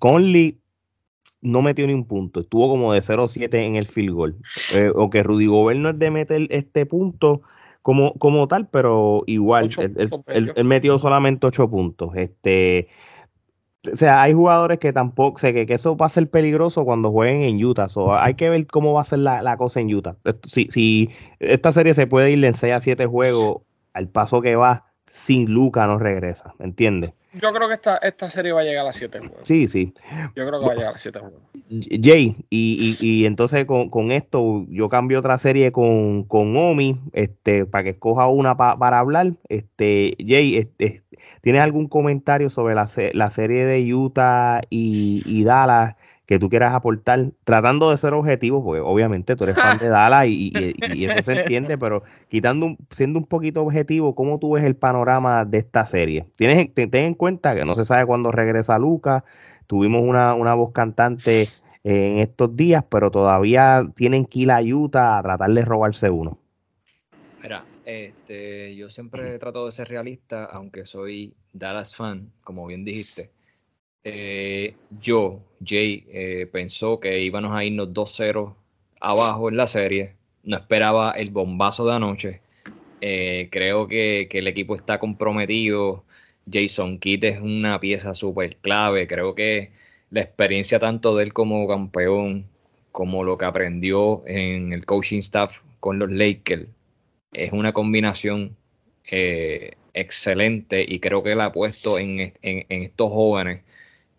[0.00, 0.58] Conley
[1.40, 4.36] no metió ni un punto, estuvo como de 0-7 en el field goal.
[4.72, 7.42] Eh, o que Rudy Gobert no es de meter este punto
[7.82, 9.70] como, como tal, pero igual,
[10.26, 12.10] él, metió solamente 8 puntos.
[12.16, 12.88] Este,
[13.90, 17.10] o sea, hay jugadores que tampoco, sé que, que, eso va a ser peligroso cuando
[17.12, 17.88] jueguen en Utah.
[17.88, 20.16] So, hay que ver cómo va a ser la, cosa en Utah.
[20.42, 23.62] Si, si esta serie se puede ir en 6 a 7 juegos,
[23.94, 27.12] al paso que va, sin Luca no regresa, ¿me entiendes?
[27.34, 29.40] Yo creo que esta, esta serie va a llegar a 7 juegos.
[29.42, 29.92] Sí, sí.
[30.34, 31.40] Yo creo que va a llegar a 7 juegos.
[32.02, 36.98] Jay, y, y, y entonces con, con, esto yo cambio otra serie con, con Omi,
[37.12, 39.34] este, para que escoja una para hablar.
[39.48, 41.02] Este, Jay, este,
[41.42, 45.96] ¿tienes algún comentario sobre la, la serie de Utah y, y Dallas?
[46.28, 50.26] Que tú quieras aportar, tratando de ser objetivo, porque obviamente tú eres fan de Dallas
[50.28, 50.52] y,
[51.06, 55.56] eso se entiende, pero quitando, siendo un poquito objetivo, ¿cómo tú ves el panorama de
[55.56, 56.26] esta serie?
[56.36, 59.22] Tienes, ten, en cuenta que no se sabe cuándo regresa Lucas,
[59.66, 61.48] tuvimos una, voz cantante
[61.82, 66.36] en estos días, pero todavía tienen que ir a Utah a tratar de robarse uno.
[67.42, 73.30] Mira, este, yo siempre trato de ser realista, aunque soy Dallas fan, como bien dijiste
[74.12, 78.54] eh, yo, Jay, eh, pensó que íbamos a irnos 2-0
[79.00, 80.14] abajo en la serie.
[80.42, 82.40] No esperaba el bombazo de anoche.
[83.00, 86.04] Eh, creo que, el equipo está comprometido.
[86.50, 89.06] Jason Kidd es una pieza súper clave.
[89.06, 89.72] Creo que
[90.10, 92.46] la experiencia tanto de él como campeón,
[92.92, 96.66] como lo que aprendió en el coaching staff con los Lakers,
[97.32, 98.56] es una combinación
[99.10, 103.62] eh, excelente y creo que la ha puesto en, estos jóvenes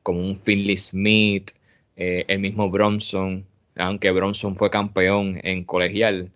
[0.09, 1.51] como un Finley Smith,
[1.95, 3.45] eh, el mismo Bronson,
[3.75, 6.31] aunque Bronson fue campeón en colegial.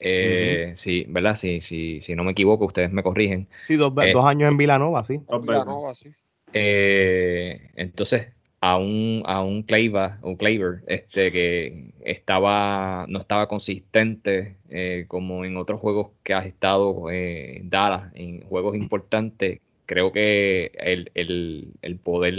[0.00, 1.36] Eh, sí, ¿verdad?
[1.36, 3.46] Sí, sí, si no me equivoco, ustedes me corrigen.
[3.68, 3.92] Sí, dos,
[4.24, 5.20] años en Villanova, sí.
[5.40, 6.10] Villanova, sí.
[6.52, 15.04] entonces, a un, a un Claver, un Claver este, que estaba, no estaba consistente eh,
[15.06, 19.60] como en otros juegos que has estado eh, Dallas, en juegos importantes.
[19.86, 22.34] Creo que el, el, poder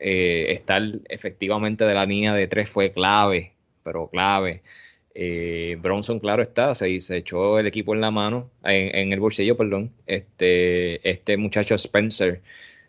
[0.00, 4.62] eh, estar efectivamente de la línea de tres fue clave, pero clave.
[5.14, 9.92] Eh, Bronson, claro está, se, echó el equipo en la mano, en, el bolsillo, perdón.
[10.06, 12.42] Este, este muchacho Spencer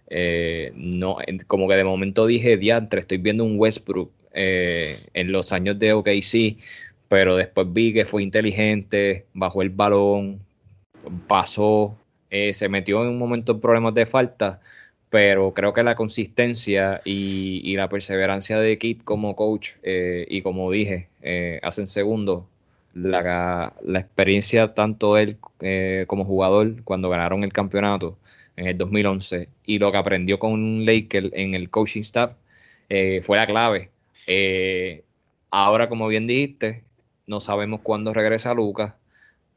[0.07, 1.17] eh, no,
[1.47, 6.57] como que de momento dije, diantre, estoy viendo un Westbrook en los años de OKC,
[7.07, 10.39] pero después vi que fue inteligente, bajó el balón,
[11.27, 11.97] pasó,
[12.29, 14.61] se metió en un momento en problemas de falta,
[15.09, 21.07] pero creo que la consistencia y, la perseverancia de Kit como coach, y como dije
[21.63, 22.47] hace un segundo,
[22.93, 25.37] la, la, experiencia tanto él
[26.07, 28.17] como jugador cuando ganaron el campeonato,
[28.59, 32.33] en el 2011 y lo que aprendió con Laker en el coaching staff
[32.89, 33.89] eh, fue la clave.
[34.27, 35.03] Eh,
[35.49, 36.83] ahora, como bien dijiste,
[37.25, 38.95] no sabemos cuándo regresa Lucas.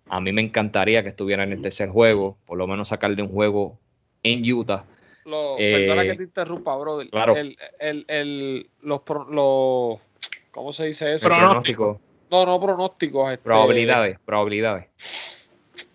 [0.08, 3.28] A mí me encantaría que estuviera en el tercer juego, por lo menos sacarle un
[3.28, 3.78] juego
[4.22, 4.84] en Utah.
[5.24, 7.08] Lo, perdona que te interrumpa, brother.
[7.10, 7.36] Claro.
[7.36, 10.00] El, el, los, los,
[10.50, 11.28] ¿Cómo se dice eso?
[11.28, 11.98] Pronósticos.
[12.30, 13.32] No, no pronósticos.
[13.32, 14.88] Este, probabilidades, probabilidades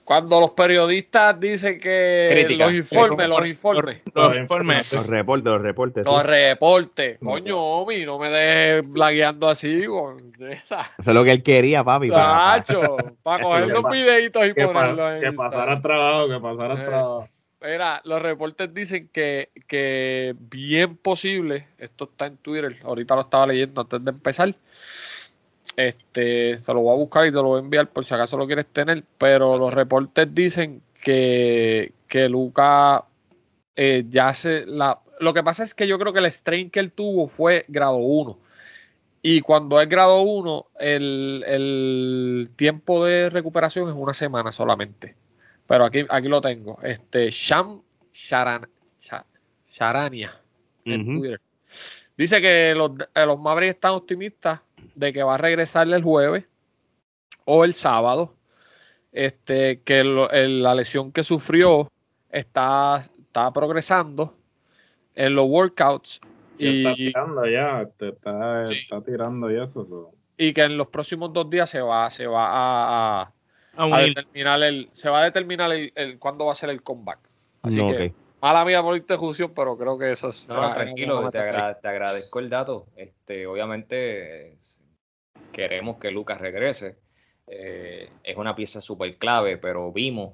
[0.08, 4.02] cuando los periodistas dicen que los informes, los informes.
[4.16, 4.94] Los, informes.
[4.94, 6.06] Los reportes, los reportes.
[6.06, 7.20] Los reportes.
[7.20, 9.84] Coño, Omi, no me dejes blagueando así.
[9.84, 12.10] Eso es lo que él quería, papi.
[12.10, 17.30] Cacho, para, coger los videitos y ponerlos en Que pasara trabajo, que pasara eh, trabajo.
[17.62, 23.48] Mira, los reportes dicen que, que bien posible, esto está en Twitter, ahorita lo estaba
[23.48, 24.56] leyendo antes de empezar,
[25.78, 28.36] este, te lo voy a buscar y te lo voy a enviar por si acaso
[28.36, 29.04] lo quieres tener.
[29.18, 33.06] Pero los reportes dicen que, que Luca
[33.76, 35.00] eh, ya se la.
[35.20, 37.98] Lo que pasa es que yo creo que el strain que él tuvo fue grado
[37.98, 38.40] 1.
[39.22, 45.16] Y cuando es grado 1, el, tiempo de recuperación es una semana solamente.
[45.68, 46.80] Pero aquí, aquí lo tengo.
[46.82, 47.82] Este, Sham
[48.14, 48.68] Sharan,
[49.70, 50.42] Sharania
[50.86, 51.42] en Twitter.
[52.18, 54.62] Dice que los, eh, los Mavericks están optimistas
[54.96, 56.46] de que va a regresarle el jueves
[57.46, 58.34] o el sábado.
[59.12, 61.92] Este, que la lesión que sufrió
[62.30, 64.36] está, está progresando
[65.16, 66.22] en los workouts.
[66.58, 70.12] Y, está tirando ya, está, tirando ya eso.
[70.38, 73.34] Y que en los próximos dos días se va, se va a, a,
[73.78, 77.20] determinar el, se va a determinar el, cuándo va a ser el comeback.
[77.62, 80.48] Así que mala mía por interrupción, pero creo que eso es.
[80.48, 82.88] No, tranquilo, te, te, agradezco el dato.
[82.96, 84.58] Este, obviamente
[85.52, 86.98] queremos que Lucas regrese.
[87.48, 90.34] Eh, es una pieza súper clave, pero vimos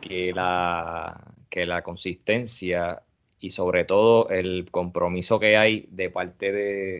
[0.00, 3.02] que la, que la consistencia
[3.40, 6.52] y sobre todo el compromiso que hay de parte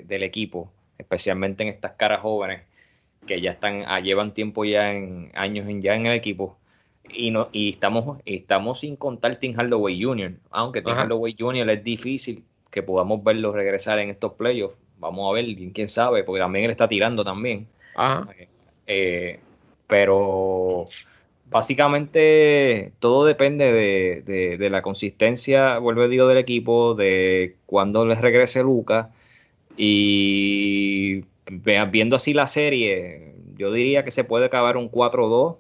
[0.03, 2.63] del equipo, especialmente en estas caras jóvenes
[3.27, 6.59] que ya están, ah, llevan tiempo ya en años en, ya en el equipo,
[7.09, 10.33] y no y estamos estamos sin contar Tim Hardaway Jr.
[10.51, 11.69] Aunque Tim Hardaway Jr.
[11.71, 16.41] es difícil que podamos verlo regresar en estos playoffs, Vamos a ver, quién sabe, porque
[16.41, 17.67] también él está tirando también.
[18.87, 19.39] Eh,
[19.87, 20.89] pero
[21.51, 29.09] básicamente todo depende de, la consistencia, vuelve digo, del equipo, de cuándo les regrese Lucas.
[29.77, 35.57] Y viendo así la serie, yo diría que se puede acabar un 4-2.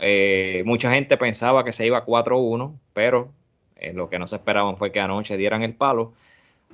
[0.00, 3.30] Eh, mucha gente pensaba que se iba 4-1, pero
[3.76, 6.12] eh, lo que no se esperaban fue que anoche dieran el palo.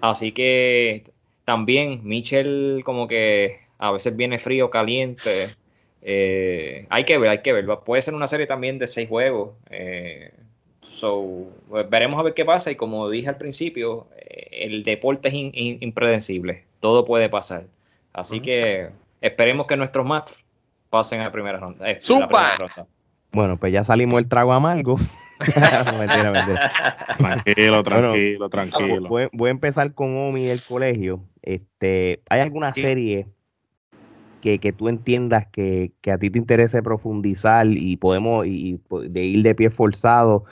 [0.01, 1.05] Así que
[1.45, 5.47] también Mitchell como que a veces viene frío, caliente.
[6.03, 7.67] Eh, hay que ver, hay que ver.
[7.85, 9.51] Puede ser una serie también de seis juegos.
[10.83, 12.71] So, pues, veremos a ver qué pasa.
[12.71, 14.07] Y como dije al principio,
[14.51, 15.35] el deporte es
[15.83, 16.65] impredecible.
[16.81, 17.65] Todo puede pasar.
[18.19, 18.91] Así que
[19.21, 20.45] esperemos que nuestros Mavs
[20.91, 21.87] pasen a la primera ronda.
[23.31, 24.97] Bueno, pues ya salimos el trago amargo.
[25.39, 26.73] mentira, mentira.
[27.17, 29.09] Tranquilo, tranquilo, tranquilo.
[29.09, 31.23] Voy, a empezar con Omi del colegio.
[31.43, 33.29] Este, ¿Hay alguna serie
[34.41, 39.23] que, que tú entiendas que, que, a ti te interese profundizar y podemos y, de
[39.23, 40.45] ir de pie forzado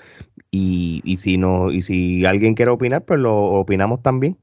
[0.53, 4.37] y, y, si no y si alguien quiere opinar pues lo opinamos también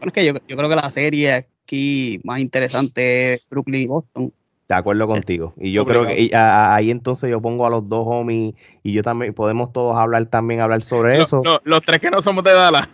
[0.00, 3.86] bueno es que yo, yo creo que la serie aquí más interesante es Brooklyn y
[3.86, 4.32] Boston
[4.68, 5.52] de acuerdo contigo.
[5.58, 9.34] Y yo creo que ahí entonces yo pongo a los dos homies y yo también
[9.34, 11.42] podemos todos hablar también hablar sobre eso.
[11.64, 12.88] los tres que no somos de Dallas.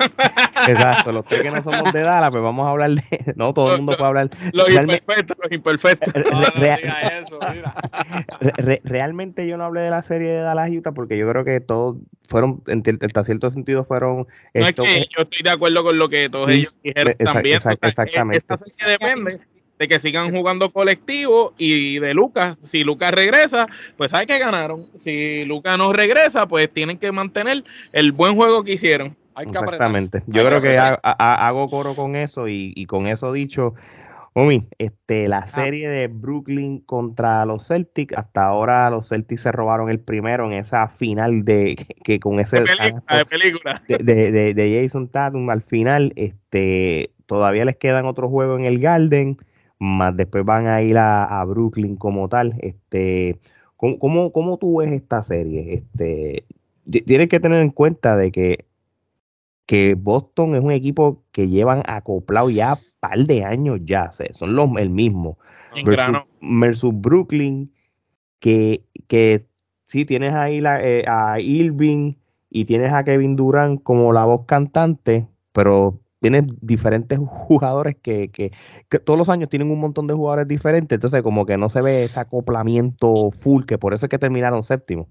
[0.67, 3.03] Exacto, los tres que no somos de Dallas, pues vamos a hablar de
[3.37, 4.31] no, todo el mundo puede hablar.
[4.53, 6.13] Los imperfectos, los imperfectos.
[8.85, 11.99] realmente yo no hablé de la serie de Dallas Utah porque yo creo que todos
[12.29, 16.09] fueron en hasta cierto sentido fueron No es que yo estoy de acuerdo con lo
[16.09, 17.61] que todos ellos dijeron también.
[17.83, 18.39] exactamente.
[18.39, 19.41] Esta serie depende
[19.81, 23.67] de que sigan jugando colectivo y de Lucas, si Lucas regresa,
[23.97, 24.89] pues hay que ganaron.
[24.99, 29.17] Si Lucas no regresa, pues tienen que mantener el buen juego que hicieron.
[29.39, 30.23] Exactamente.
[30.27, 33.75] Yo creo que, hago coro con eso y, con eso dicho,
[34.35, 35.47] Omi, este, la ah.
[35.47, 40.53] serie de Brooklyn contra los Celtics, hasta ahora los Celtics se robaron el primero en
[40.53, 41.75] esa final de
[42.05, 42.67] que con ese de,
[43.25, 43.83] película.
[43.89, 49.39] De, de, Jason Tatum al final, este, todavía les quedan otros juegos en el Garden
[49.81, 52.55] más después van a ir a, Brooklyn como tal.
[52.61, 53.41] Este,
[53.77, 55.75] ¿cómo, cómo, tú ves esta serie?
[55.75, 56.45] Este,
[57.07, 58.67] tienes que tener en cuenta de que,
[59.67, 64.55] que Boston es un equipo que llevan acoplado ya un par de años ya, son
[64.55, 65.39] los, el mismo.
[66.43, 67.73] Versus, Brooklyn,
[68.39, 69.47] que, que
[69.85, 72.15] sí tienes ahí la, eh, a Irving
[72.51, 78.53] y tienes a Kevin Durant como la voz cantante, pero tienes diferentes jugadores que, que,
[79.01, 82.05] todos los años tienen un montón de jugadores diferentes, entonces como que no se ve
[82.05, 85.09] ese acoplamiento full, que por eso es que terminaron séptimo.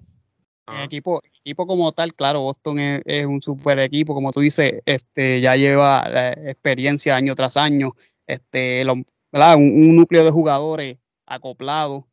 [0.68, 5.42] El equipo, equipo como tal, claro, Boston es, un super equipo, como tú dices, este,
[5.42, 6.04] ya lleva
[6.46, 7.96] experiencia año tras año,
[8.28, 12.04] este, Un, núcleo de jugadores acoplados.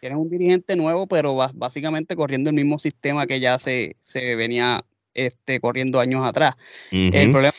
[0.00, 4.84] Tienen un dirigente nuevo, pero básicamente corriendo el mismo sistema que ya se, se venía
[5.14, 6.56] este, corriendo años atrás.
[6.90, 7.54] El problema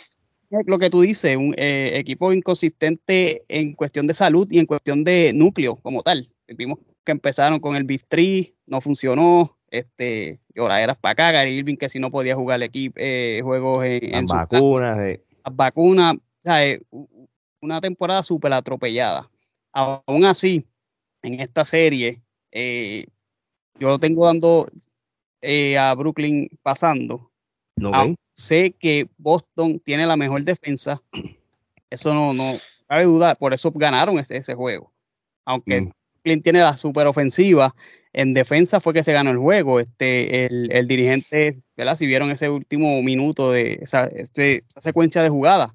[0.66, 5.04] lo que tú dices, un eh, equipo inconsistente en cuestión de salud y en cuestión
[5.04, 6.30] de núcleo como tal.
[6.48, 11.52] Vimos que empezaron con el Bistri, no funcionó, este, y ahora eras para acá, Gary
[11.52, 16.16] Irving que si no podía jugar el equipo, eh, juegos en, en vacunas, las vacunas,
[16.46, 16.82] eh,
[17.62, 19.30] una temporada súper atropellada.
[19.72, 20.66] Aún así,
[21.24, 24.68] en esta serie, yo lo tengo dando
[25.80, 27.33] a Brooklyn pasando.
[27.76, 31.02] No sé que Boston tiene la mejor defensa.
[31.90, 32.54] Eso no, no
[32.88, 33.36] cabe duda.
[33.36, 34.92] Por eso ganaron ese, ese juego.
[35.46, 36.42] Aunque mm.
[36.42, 37.76] tiene la superofensiva,
[38.14, 39.80] en defensa fue que se ganó el juego.
[39.80, 41.98] Este, el, dirigente, ¿verdad?
[41.98, 45.72] Si vieron ese último minuto de esa, este, esa secuencia de jugadas,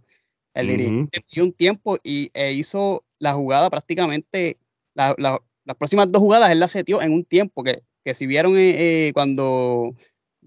[0.55, 4.59] el dirigente dio un tiempo y e hizo la jugada prácticamente,
[4.95, 9.09] las próximas dos jugadas él las setió en un tiempo que, que si vieron eh,
[9.09, 9.95] eh, cuando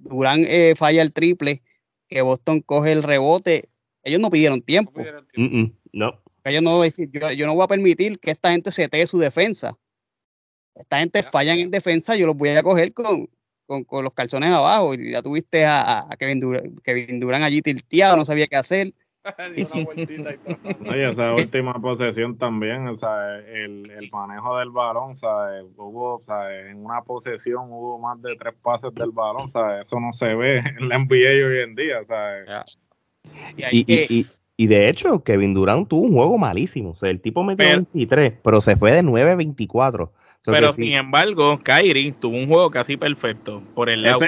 [0.03, 1.61] Durán eh, falla el triple,
[2.07, 3.69] que Boston coge el rebote,
[4.03, 5.01] ellos no pidieron tiempo.
[5.93, 6.21] No.
[6.43, 9.19] Ellos no decir, yo, yo, no voy a permitir que esta gente se tee su
[9.19, 9.77] defensa.
[10.73, 13.29] Esta gente fallan en defensa, yo los voy a coger con,
[13.65, 14.95] con, los calzones abajo.
[14.95, 18.93] Y ya tuviste a, a Kevin, Durán, allí tilteado, no sabía qué hacer.
[20.89, 26.15] Oye, esa última posesión también, o sea, el, el manejo del balón, o sea, hubo,
[26.15, 29.99] o sea, en una posesión hubo más de tres pases del balón, o sea, eso
[29.99, 32.65] no se ve en la NBA hoy en día, o sea,
[33.71, 34.25] y, y,
[34.57, 38.33] y, de hecho, Kevin Durant tuvo un juego malísimo, o sea, el tipo metió 23,
[38.43, 40.09] pero se fue de 9-24.
[40.43, 44.21] Pero sin embargo, Kyrie tuvo un juego casi perfecto por el lado.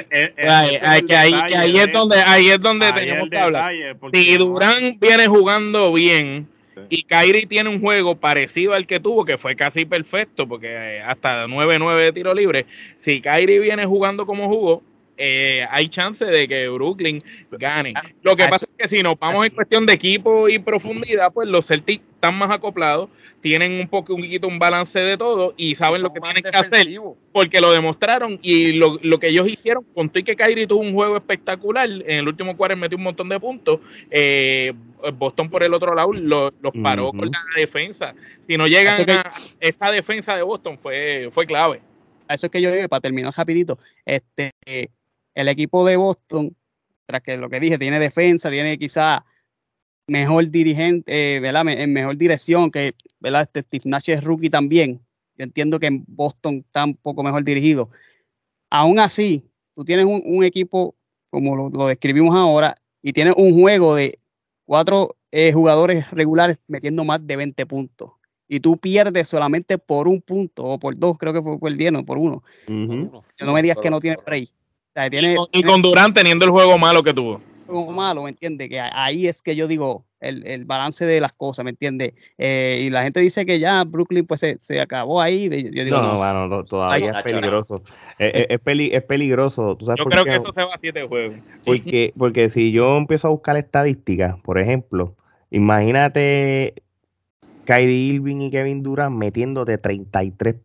[1.18, 3.74] ahí, es donde, ahí es donde tenemos que hablar.
[4.14, 6.48] Si Durán viene jugando bien
[6.90, 11.02] y Kyrie tiene un juego parecido al que tuvo, que fue casi perfecto, porque eh,
[11.02, 12.66] hasta 9-9 de tiro libre,
[12.98, 14.84] si Kyrie viene jugando como jugó,
[15.18, 17.94] eh, hay chance de que Brooklyn gane.
[17.96, 21.32] Ah, Lo que pasa es que si nos vamos en cuestión de equipo y profundidad,
[21.32, 23.10] pues los Celtics están más acoplados,
[23.42, 26.58] tienen un poco un poquito un balance de todo y saben lo que tienen que
[26.58, 26.88] hacer
[27.34, 31.90] porque lo demostraron y lo, que ellos hicieron con que Kyrie tuvo un juego espectacular
[31.90, 34.72] en el último cuarto metió un montón de puntos eh,
[35.12, 36.52] Boston por el otro lado los
[36.82, 38.16] paró con la defensa.
[38.48, 41.82] Si no llegan a esa defensa de Boston fue, fue clave.
[42.30, 44.52] Eso es que yo digo para terminar rapidito este
[45.36, 46.56] el equipo de Boston,
[47.06, 49.26] tras que lo que dije, tiene defensa, tiene quizá
[50.08, 51.68] mejor dirigente, eh, ¿verdad?
[51.70, 53.44] En mejor dirección que, ¿verdad?
[53.44, 55.02] Este Steve Nash es rookie también.
[55.38, 57.90] Yo entiendo que en Boston está un poco mejor dirigido.
[58.70, 59.44] Aún así,
[59.76, 60.96] tú tienes un, equipo
[61.30, 64.20] como lo, describimos ahora y tienes un juego de
[64.66, 68.12] cuatro eh, jugadores regulares metiendo más de 20 puntos.
[68.48, 71.78] y tú pierdes solamente por un punto o por dos, creo que fue por el
[71.78, 72.44] 10, no por uno.
[72.68, 73.24] Ujú.
[73.40, 74.50] No me digas que no tiene break.
[74.96, 77.42] O sea, tiene, Y con- y con Durán teniendo el juego malo que tuvo.
[77.68, 78.70] algo malo, ¿me entiendes?
[78.70, 82.14] Que ahí es que yo digo el, el balance de las cosas, ¿me entiendes?
[82.38, 85.50] Eh, y la gente dice que ya Brooklyn pues se, se acabó ahí.
[85.50, 87.82] Yo digo, No, no, no, mano, to- todavía es peligroso.
[88.20, 89.76] Es, es- es peli- es peligroso.
[89.76, 90.30] ¿Tú sabes Yo por creo qué?
[90.32, 91.38] que eso se va a siete juegos.
[91.66, 95.16] Porque, porque si yo empiezo a buscar estadísticas, por ejemplo,
[95.50, 96.76] imagínate
[97.66, 100.56] Kyrie Irving y Kevin Durant metiéndote 33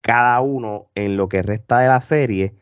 [0.00, 2.54] cada uno en lo que resta de la serie.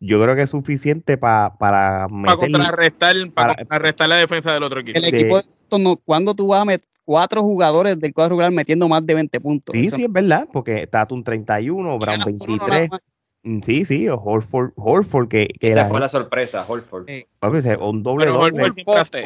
[0.00, 4.62] Yo creo que es suficiente pa- para Para contrarrestar, para para- contrarrestar la defensa del
[4.62, 4.98] otro equipo.
[4.98, 8.30] el de- equipo de Boston, no- ¿cuándo tú vas a meter cuatro jugadores del cuadro
[8.30, 9.72] regular metiendo más de 20 puntos?
[9.72, 12.90] Sí, Eso- sí, es verdad, porque Tatum 31, Brown ganas por uno nada 23.
[12.90, 13.00] más.
[13.42, 16.64] Mm, Sí, sí, o Horford, Horford que, que Esa fue la sorpresa,
[17.62, 18.60] se- un doble Pero doble.
[18.64, 18.74] Horford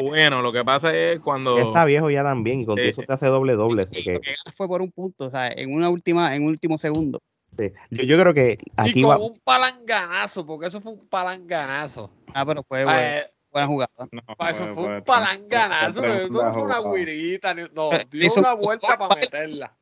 [0.02, 0.42] bueno.
[0.42, 1.58] Lo que pasa es cuando.
[1.58, 3.86] Está viejo ya también, y con eso te hace doble doble.
[3.90, 4.20] que,
[4.54, 7.20] fue por un punto, o sea, en una última, en un último segundo.
[7.58, 7.72] Sí.
[7.90, 9.16] yo, yo creo que aquí y va.
[9.16, 12.10] con un palanganazo, porque eso fue un palanganazo.
[12.34, 13.90] Ah, pero fue buena, eh, buena jugada.
[13.98, 18.54] No, eso fue- un palanganazo, fue no fue una guirita, ni- no, Eh, dio una
[18.54, 19.76] vuelta para meterla.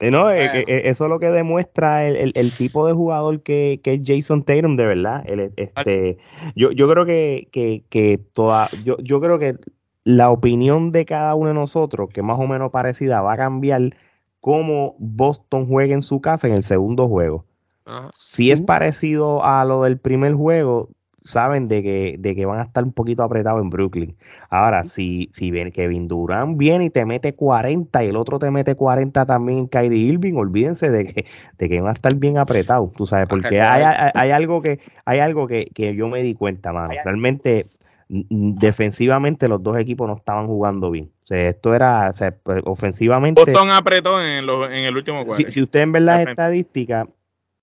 [0.00, 3.42] Eh, no, eh, eh, eso es lo que demuestra el, el- el tipo de jugador
[3.42, 5.22] que, que es Jason Tatum, de verdad.
[5.26, 6.18] El- este,
[6.56, 9.56] yo, yo creo que, que, que toda, yo, yo creo que
[10.04, 13.94] la opinión de cada uno de nosotros, que más o menos parecida, va a cambiar
[14.42, 17.46] cómo Boston juega en su casa en el segundo juego.
[17.86, 18.08] Ajá.
[18.12, 20.90] Si es parecido a lo del primer juego,
[21.22, 24.16] saben de que, de que van a estar un poquito apretados en Brooklyn.
[24.50, 28.50] Ahora, si, si ven Kevin Durant viene y te mete 40 y el otro te
[28.50, 31.26] mete 40 también en Kyrie Irving, olvídense de que,
[31.58, 34.80] de que van a estar bien apretados, tú sabes, porque hay, hay, hay algo que
[35.04, 36.94] hay algo que, que yo me di cuenta, mano.
[37.04, 37.68] Realmente
[38.08, 41.11] defensivamente los dos equipos no estaban jugando bien.
[41.22, 45.20] O sea, esto era, o sea, pues, ofensivamente Boston apretó en, los- en el último
[45.20, 45.50] si, cuarto.
[45.50, 47.06] si ustedes ven las estadísticas,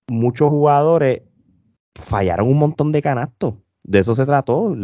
[0.08, 1.22] muchos jugadores
[1.96, 3.56] fallaron un montón de canastos.
[3.84, 4.76] De eso se trató.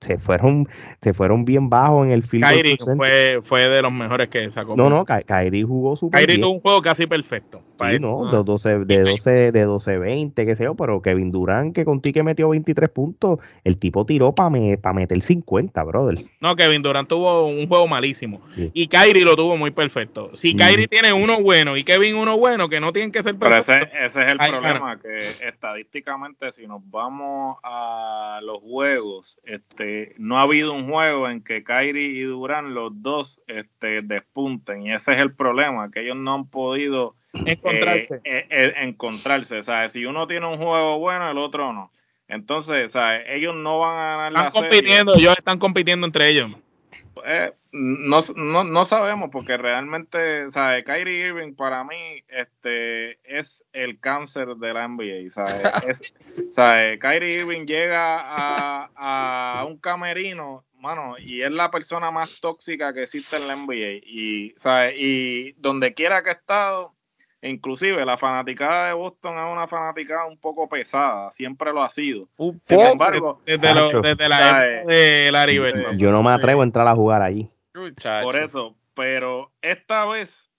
[0.00, 0.66] Se fueron,
[1.02, 4.74] se fueron bien bajos en el field Kyrie fue, fue de los mejores que sacó.
[4.76, 6.40] No, no, Ky- Kyrie jugó súper Kyrie bien.
[6.46, 7.60] tuvo un juego casi perfecto.
[7.80, 8.36] Sí, no, Ah.
[8.36, 12.12] de 12, de 12, de 12, 20, qué sé yo, pero Kevin Durant, que contigo
[12.14, 16.24] que metió 23 puntos, el tipo tiró para meter 50, brother.
[16.40, 18.40] No, Kevin Durant tuvo un juego malísimo.
[18.54, 18.70] Sí.
[18.74, 20.30] Y Kyrie lo tuvo muy perfecto.
[20.34, 20.56] Si Mm.
[20.58, 23.88] Kyrie tiene uno bueno y Kevin uno bueno, que no tienen que ser Pero perfectos.
[23.94, 29.89] ese, ese es el Ay, problema, que estadísticamente si nos vamos a los juegos, este,
[30.18, 34.92] no ha habido un juego en que Kyrie y Durán los dos este, despunten y
[34.92, 38.16] ese es el problema, que ellos no han podido encontrarse.
[38.16, 39.92] eh, eh, eh, encontrarse, ¿sabes?
[39.92, 41.92] Si uno tiene un juego bueno, el otro no.
[42.28, 43.24] Entonces, ¿sabes?
[43.28, 44.68] Ellos no van a ganar están la serie.
[44.68, 46.50] compitiendo, ellos están compitiendo entre ellos.
[47.24, 50.84] Eh, no, no, no sabemos porque realmente, ¿sabes?
[50.84, 55.62] Kyrie Irving para mí este, es el cáncer de la NBA, ¿sabes?
[55.86, 56.14] Es,
[56.54, 56.98] ¿sabes?
[56.98, 58.90] Kyrie Irving llega a,
[59.60, 64.00] a un camerino, mano, y es la persona más tóxica que existe en la NBA.
[64.04, 64.94] Y, ¿sabes?
[64.96, 66.92] y donde quiera que ha estado,
[67.42, 72.28] inclusive la fanaticada de Boston es una fanaticada un poco pesada, siempre lo ha sido.
[72.36, 74.78] Un Sin poco, embargo, Desde, lo- desde la ¿Sabes?
[74.80, 75.58] época de Larry Sí.
[75.60, 75.96] Bird.
[75.96, 77.48] Yo no me atrevo a entrar a jugar allí.
[77.74, 78.24] Muchacho.
[78.24, 80.50] Por eso, pero esta vez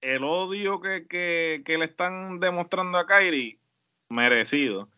[0.00, 3.58] el odio que, que, que le están demostrando a Kyrie,
[4.08, 4.88] merecido.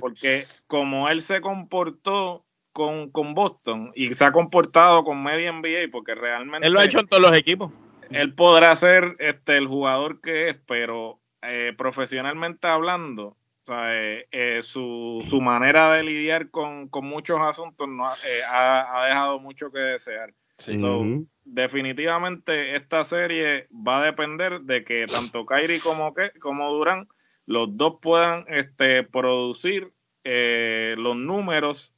[0.00, 5.90] Porque como él se comportó con, con Boston y se ha comportado con media NBA,
[5.90, 7.70] porque realmente Él lo ha hecho en todos los equipos.
[8.10, 13.36] él podrá ser este, el jugador que es, pero eh, profesionalmente hablando,
[13.68, 19.02] eh, eh, su, su manera de lidiar con, con muchos asuntos no, ha- eh, ha,
[19.02, 20.32] ha dejado mucho que desear.
[20.58, 20.78] Sí.
[20.78, 21.04] So,
[21.44, 27.08] definitivamente esta serie va a depender de que tanto Kyrie como, que, como Durán,
[27.46, 29.92] los dos puedan este, producir
[30.24, 31.94] eh, los números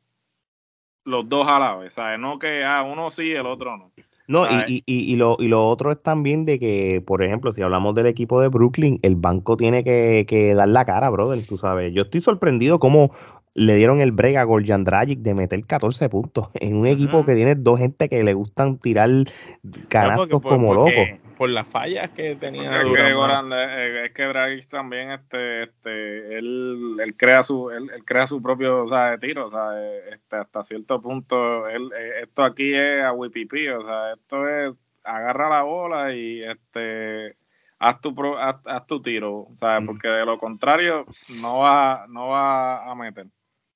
[1.05, 2.19] los dos a la vez, ¿sabes?
[2.19, 3.93] No que ah, uno sí, el otro no.
[4.29, 7.63] No, y, y, y lo, y lo otro es también de que, por ejemplo, si
[7.63, 11.59] hablamos del equipo de Brooklyn, el banco tiene que, que dar la cara, brother, tú
[11.59, 11.93] sabes.
[11.93, 13.11] Yo estoy sorprendido cómo
[13.55, 17.35] le dieron el break a Gorjan Dragic de meter 14 puntos en un equipo que
[17.35, 19.11] tiene dos gente que le gustan tirar
[19.89, 20.93] canastos Porque- como locos.
[21.37, 25.63] Por las fallas que tenía Es que, Durant, Goran, eh, es que Dragic también este,
[25.63, 29.71] este, él, él crea su él, él crea su propio o sea, tiro o sea,
[29.81, 34.47] eh, este, hasta cierto punto él, eh, esto aquí es a Wipipi o sea esto
[34.47, 37.37] es agarra la bola y este
[37.79, 39.87] haz tu pro- haz, haz tu tiro o sea Mm.
[39.87, 41.07] porque de lo contrario
[41.41, 43.25] no va no va a meter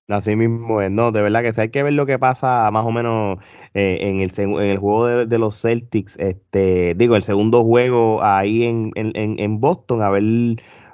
[0.09, 2.84] Así mismo es, no, de verdad que sí, hay que ver lo que pasa más
[2.84, 3.38] o menos
[3.72, 8.64] eh, en, el, en el juego de, los Celtics, este, digo, el segundo juego ahí
[8.64, 10.22] en, en, en Boston, a ver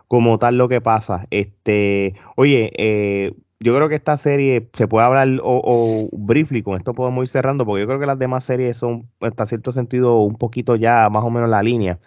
[0.06, 1.26] cómo tal lo que pasa.
[1.30, 6.76] Este, oye, eh, yo creo que esta serie se puede hablar o, o, briefly, con
[6.76, 10.18] esto podemos ir cerrando, porque yo creo que las demás series son, hasta cierto sentido,
[10.20, 11.98] un poquito ya más o menos la línea.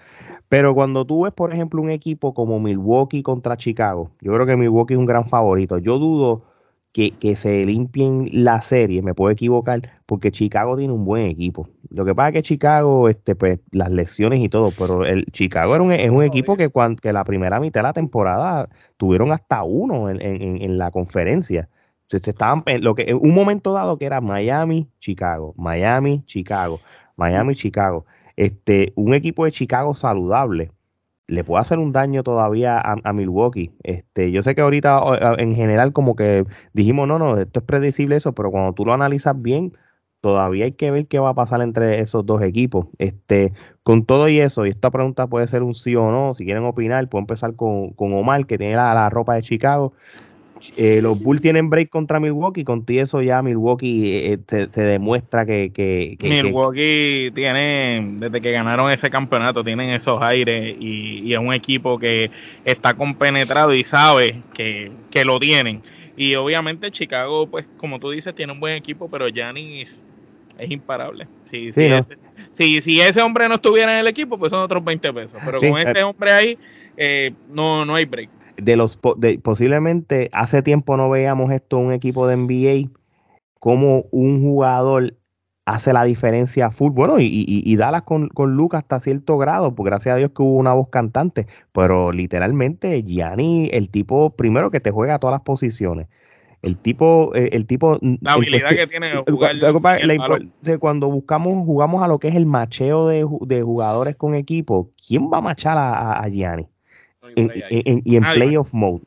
[0.49, 4.57] Pero cuando tú ves, por ejemplo, un equipo como Milwaukee contra Chicago, yo creo que
[4.57, 5.77] Milwaukee es un gran favorito.
[5.77, 6.43] Yo dudo
[6.93, 11.67] que, se limpien la serie, me puedo equivocar, porque Chicago tiene un buen equipo.
[11.89, 15.73] Lo que pasa es que Chicago, este, pues, las lesiones y todo, pero el Chicago
[15.73, 19.31] era un, es un equipo que, cuando, que la primera mitad de la temporada tuvieron
[19.31, 21.67] hasta uno en, la conferencia.
[22.07, 26.79] Se, estaban, lo que, un momento dado que era Miami, Chicago, Miami, Chicago,
[27.17, 28.05] Miami, Chicago.
[28.35, 30.71] Este, un equipo de Chicago saludable
[31.33, 33.71] le puede hacer un daño todavía a, Milwaukee.
[33.83, 35.01] Este, yo sé que ahorita
[35.39, 38.93] en general como que dijimos, no, no, esto es predecible eso, pero cuando tú lo
[38.93, 39.73] analizas bien,
[40.21, 42.87] todavía hay que ver qué va a pasar entre esos dos equipos.
[42.99, 46.45] Este, con todo y eso, y esta pregunta puede ser un sí o no, si
[46.45, 49.93] quieren opinar, puedo empezar con, con Omar, que tiene la, la ropa de Chicago.
[50.77, 55.45] Eh, los Bulls tienen break contra Milwaukee, con eso ya Milwaukee eh, eh, se, demuestra
[55.45, 61.97] que, Milwaukee tiene, desde que ganaron ese campeonato, tienen esos aires y, es un equipo
[61.99, 62.31] que
[62.63, 64.91] está compenetrado y sabe que,
[65.25, 65.81] lo tienen.
[66.15, 70.05] Y obviamente Chicago, pues como tú dices, tiene un buen equipo, pero Giannis
[70.57, 71.27] es imparable.
[71.45, 75.41] Si, si, ese hombre no estuviera en el equipo, pues son otros 20 pesos.
[75.43, 76.57] Pero con ese hombre ahí,
[77.49, 81.93] no, no hay break de los de, posiblemente hace tiempo no veíamos esto en un
[81.93, 82.89] equipo de NBA,
[83.59, 85.15] como un jugador
[85.65, 86.91] hace la diferencia full.
[86.91, 90.31] Bueno, y, y, y Dallas con, con Lucas hasta cierto grado, pues gracias a Dios
[90.35, 95.19] que hubo una voz cantante, pero literalmente Gianni, el tipo primero que te juega a
[95.19, 96.07] todas las posiciones.
[96.61, 97.99] El tipo, eh, el tipo.
[98.21, 99.11] La habilidad que tiene
[100.79, 105.29] cuando buscamos, jugamos a lo que es el macheo de, de jugadores con equipo, ¿quién
[105.29, 106.69] va a machar a, a Gianni?
[107.35, 109.01] Y en playoff mode.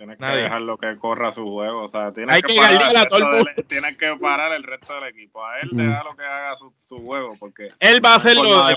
[0.00, 1.84] Tienes que dejarlo que corra su juego.
[1.84, 5.44] O sea, tienes que, parar el que parar el resto del equipo.
[5.44, 7.34] A él le da lo que haga su, juego.
[7.38, 8.72] Porque él va a hacer lo de,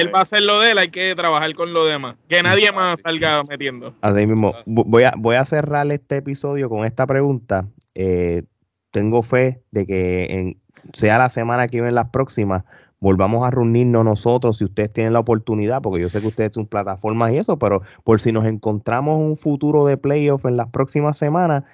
[0.00, 0.78] él va a hacer lo de él.
[0.78, 2.16] Hay que trabajar con lo demás.
[2.30, 3.94] Que nadie más salga metiendo.
[4.00, 4.54] Así mismo.
[4.64, 7.66] Voy a, voy a cerrar este episodio con esta pregunta.
[7.94, 8.44] Eh,
[8.90, 10.62] tengo fe de que en,
[10.94, 12.64] sea la semana que viene las próximas
[13.00, 16.66] volvamos a reunirnos nosotros si ustedes tienen la oportunidad, porque yo sé que ustedes son
[16.66, 21.16] plataformas y eso, pero por si nos encontramos un futuro de playoff en las próximas
[21.16, 21.64] semanas,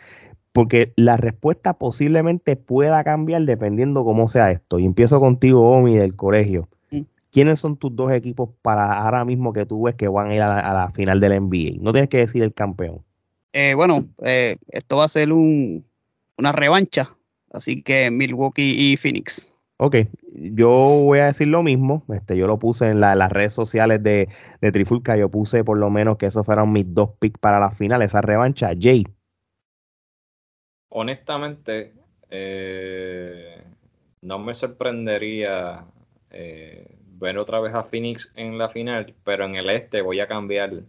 [0.53, 4.79] porque la respuesta posiblemente pueda cambiar dependiendo cómo sea esto.
[4.79, 6.69] Y empiezo contigo, Omi, del colegio.
[7.33, 10.43] ¿Quiénes son tus dos equipos para ahora mismo que tú ves que van a ir
[10.43, 11.81] a la, final del NBA?
[11.81, 13.05] No tienes que decir el campeón.
[13.53, 15.85] Eh, bueno, eh, esto va a ser un,
[16.37, 17.17] una revancha,
[17.53, 19.57] así que Milwaukee y Phoenix.
[19.83, 19.97] Ok,
[20.35, 22.05] yo voy a decir lo mismo.
[22.13, 24.29] Este, yo lo puse en las redes sociales de,
[24.61, 25.17] Trifulca.
[25.17, 28.21] Yo puse por lo menos que esos fueron mis dos picks para la final, esa
[28.21, 28.73] revancha.
[28.79, 29.07] Jay.
[30.91, 31.95] Honestamente,
[32.29, 33.65] eh,
[34.21, 35.87] no me sorprendería
[36.31, 40.29] eh, ver otra vez a Phoenix en la final, pero en el este voy a
[40.29, 40.83] cambiar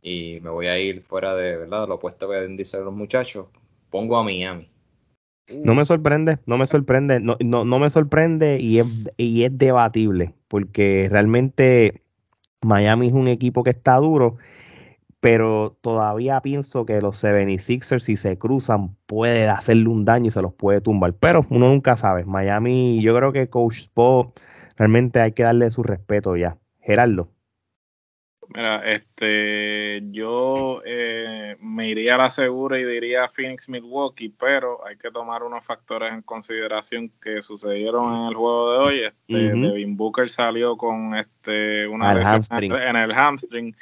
[0.00, 3.48] y me voy a ir fuera de verdad lo opuesto que dicen los muchachos.
[3.90, 4.71] Pongo a Miami.
[5.48, 8.86] No me sorprende, no me sorprende, no, no, me sorprende y es,
[9.16, 12.02] y es debatible, porque realmente
[12.62, 14.36] Miami es un equipo que está duro,
[15.20, 20.42] pero todavía pienso que los 76ers si se cruzan puede hacerle un daño y se
[20.42, 22.24] los puede tumbar, pero uno nunca sabe.
[22.24, 24.32] Miami, yo creo que Coach Spo
[24.76, 26.58] realmente hay que darle su respeto ya.
[26.80, 27.30] Gerardo.
[28.54, 34.96] Mira, este, yo eh, me iría a la segura y diría Phoenix Milwaukee, pero hay
[34.96, 39.02] que tomar unos factores en consideración que sucedieron en el juego de hoy.
[39.04, 43.74] Este, Devin Booker salió con este una lesión en el hamstring,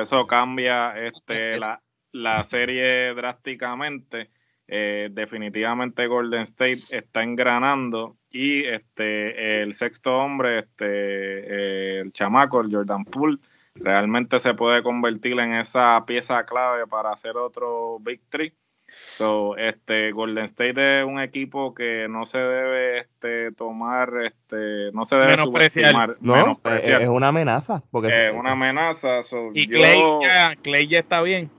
[0.00, 1.80] eso cambia este la,
[2.12, 4.30] la serie drásticamente.
[4.68, 12.60] Eh, definitivamente Golden State está engranando y este el sexto hombre, este eh, el chamaco,
[12.60, 13.38] el Jordan Poole
[13.80, 18.52] realmente se puede convertir en esa pieza clave para hacer otro Big Three.
[18.88, 25.04] So, este Golden State es un equipo que no se debe este, tomar, este, no
[25.04, 26.16] se debe subestimar.
[26.20, 27.82] No, es una amenaza.
[27.90, 29.20] Porque es una amenaza.
[29.54, 31.50] y Clay, ya, Clay ya está bien.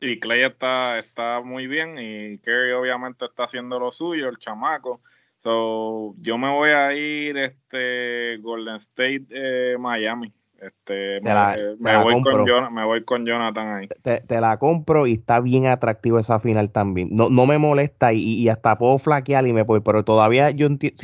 [0.00, 5.00] Y Clay está, está muy bien y Kerry obviamente está haciendo lo suyo, el chamaco.
[5.38, 10.32] So, yo me voy a ir este Golden State eh, Miami.
[10.66, 13.88] Este, Te me, la- eh, me la voy con Jon- me voy con Jonathan ahí.
[14.02, 17.08] te, te la compro y está bien atractivo esa final también.
[17.12, 20.66] No, no me molesta y, y hasta puedo flaquear y me voy, pero todavía yo
[20.66, 20.96] entiendo.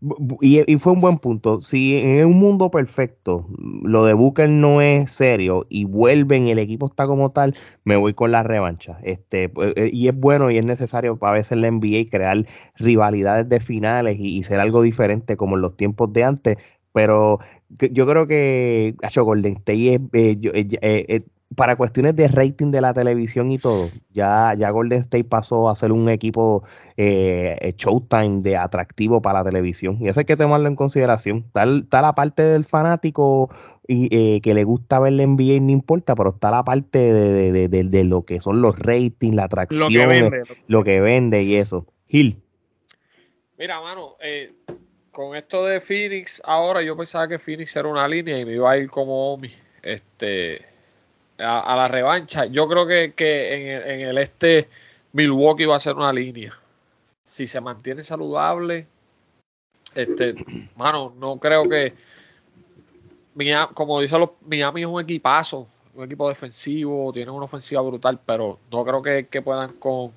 [0.00, 1.60] Bu- y, y fue un buen punto.
[1.60, 3.46] Si en un mundo perfecto
[3.82, 7.54] lo de Booker no es serio y vuelven y el equipo está como tal,
[7.84, 8.98] me voy con la revancha.
[9.02, 12.46] Este, pues, eh, y es bueno y es necesario para veces la NBA crear
[12.76, 16.56] rivalidades de finales y, y ser algo diferente como en los tiempos de antes.
[16.92, 17.40] Pero
[17.92, 21.22] yo creo que acho, Golden State es, eh, yo- eh, eh,
[21.56, 25.76] para cuestiones de rating de la televisión y todo, ya, ya Golden State pasó a
[25.76, 26.64] ser un equipo
[26.96, 29.98] Showtime de atractivo para la televisión.
[30.00, 31.44] Y eso hay que tomarlo en consideración.
[31.54, 33.50] Está, la parte del fanático
[33.86, 37.32] y, eh, que le gusta ver la NBA, no importa, pero está la parte de,
[37.32, 40.42] de- de- de- de lo que son los ratings, la Lo atracción, que vende.
[40.66, 41.86] lo que vende y eso.
[42.08, 42.38] Gil.
[43.58, 44.52] Mira, mano, eh,
[45.14, 48.70] con esto de Phoenix, ahora yo pensaba que Phoenix era una línea y me iba
[48.70, 49.50] a ir como Omi
[49.80, 50.66] este,
[51.38, 52.46] a, la revancha.
[52.46, 54.68] Yo creo que, que en, el, este
[55.12, 56.52] Milwaukee va a ser una línea.
[57.24, 58.88] Si se mantiene saludable,
[59.94, 60.34] este,
[60.76, 61.94] mano, no creo que
[63.72, 68.58] como dicen los Miami es un equipazo, un equipo defensivo, tiene una ofensiva brutal, pero
[68.70, 70.12] no creo que, que puedan con,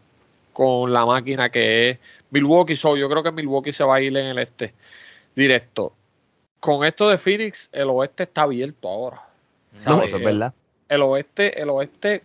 [0.54, 2.00] con la máquina que es
[2.32, 2.76] Milwaukee.
[2.76, 4.74] So, yo creo que Milwaukee se va a ir en el este
[5.36, 5.94] directo.
[6.60, 9.24] Con esto de Phoenix, el oeste está abierto ahora.
[9.74, 10.08] No, ¿sabes?
[10.08, 10.54] eso es verdad.
[10.90, 12.24] El oeste, el oeste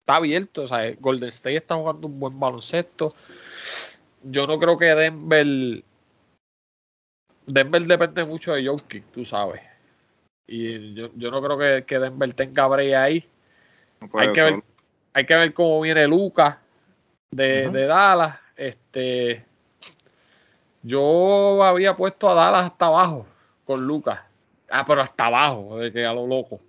[0.00, 0.62] está abierto.
[0.62, 3.14] O sea, Golden State está jugando un buen baloncesto.
[4.22, 5.82] Yo no creo que Denver.
[7.46, 9.62] Denver depende mucho de Jokic, tú sabes.
[10.46, 13.26] Y yo, yo no creo que, que Denver tenga brea ahí.
[14.00, 14.62] No Hay que, ver,
[15.12, 16.56] hay que ver cómo viene Lucas
[17.30, 18.38] de, de Dallas.
[18.58, 19.44] Este,
[20.82, 23.26] yo había puesto a Dallas hasta abajo
[23.64, 24.20] con Lucas.
[24.70, 26.60] Ah, pero hasta abajo, de que a lo loco.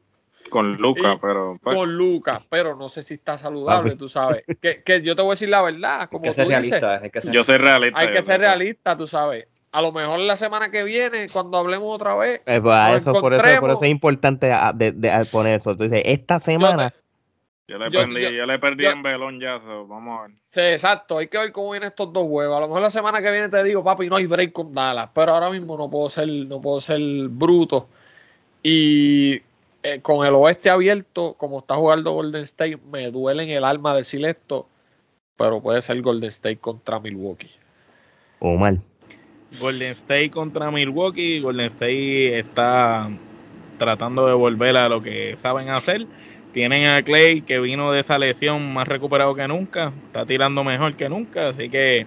[0.49, 3.99] con Luca, y- pero pues, Con Lucas, pero no sé si está saludable, Papi.
[3.99, 4.43] tú sabes.
[4.61, 6.69] Que, que yo te voy a decir la verdad, Hay como que tú ser dices,
[6.81, 6.99] realista.
[7.03, 7.99] Hay que ser yo soy realista.
[7.99, 9.47] hay que ser realista, tú sabes.
[9.71, 13.33] A lo mejor la semana que viene, cuando hablemos otra vez, Eh, pues, eso, por,
[13.33, 15.71] eso, por eso es importante a- de, de- a poner eso.
[15.71, 16.99] Entonces, esta semana, Yo
[17.77, 20.31] le, Yo- perdí, yo- yo, le perdí yo- en velón ya, so, vamos a ver.
[20.49, 21.17] Sí, exacto.
[21.19, 22.57] Hay que ver cómo vienen estos dos juegos.
[22.57, 25.09] A lo mejor la semana que viene te digo, papi, no hay break con Dallas.
[25.13, 26.99] Pero ahora mismo no puedo ser, no puedo ser
[27.29, 27.87] bruto.
[28.63, 29.41] Y
[29.83, 33.95] eh, con el oeste abierto, como está jugando Golden State, me duele en el alma
[33.95, 34.67] decir esto.
[35.37, 37.51] Pero puede ser Golden State contra Milwaukee.
[38.39, 38.75] Omar.
[39.59, 41.39] Golden State contra Milwaukee.
[41.39, 43.09] Golden State está
[43.77, 46.05] tratando de volver a lo que saben hacer.
[46.59, 49.93] Tienen a Clay que vino de esa lesión más recuperado que nunca.
[50.07, 51.47] Está tirando mejor que nunca.
[51.47, 52.05] Así que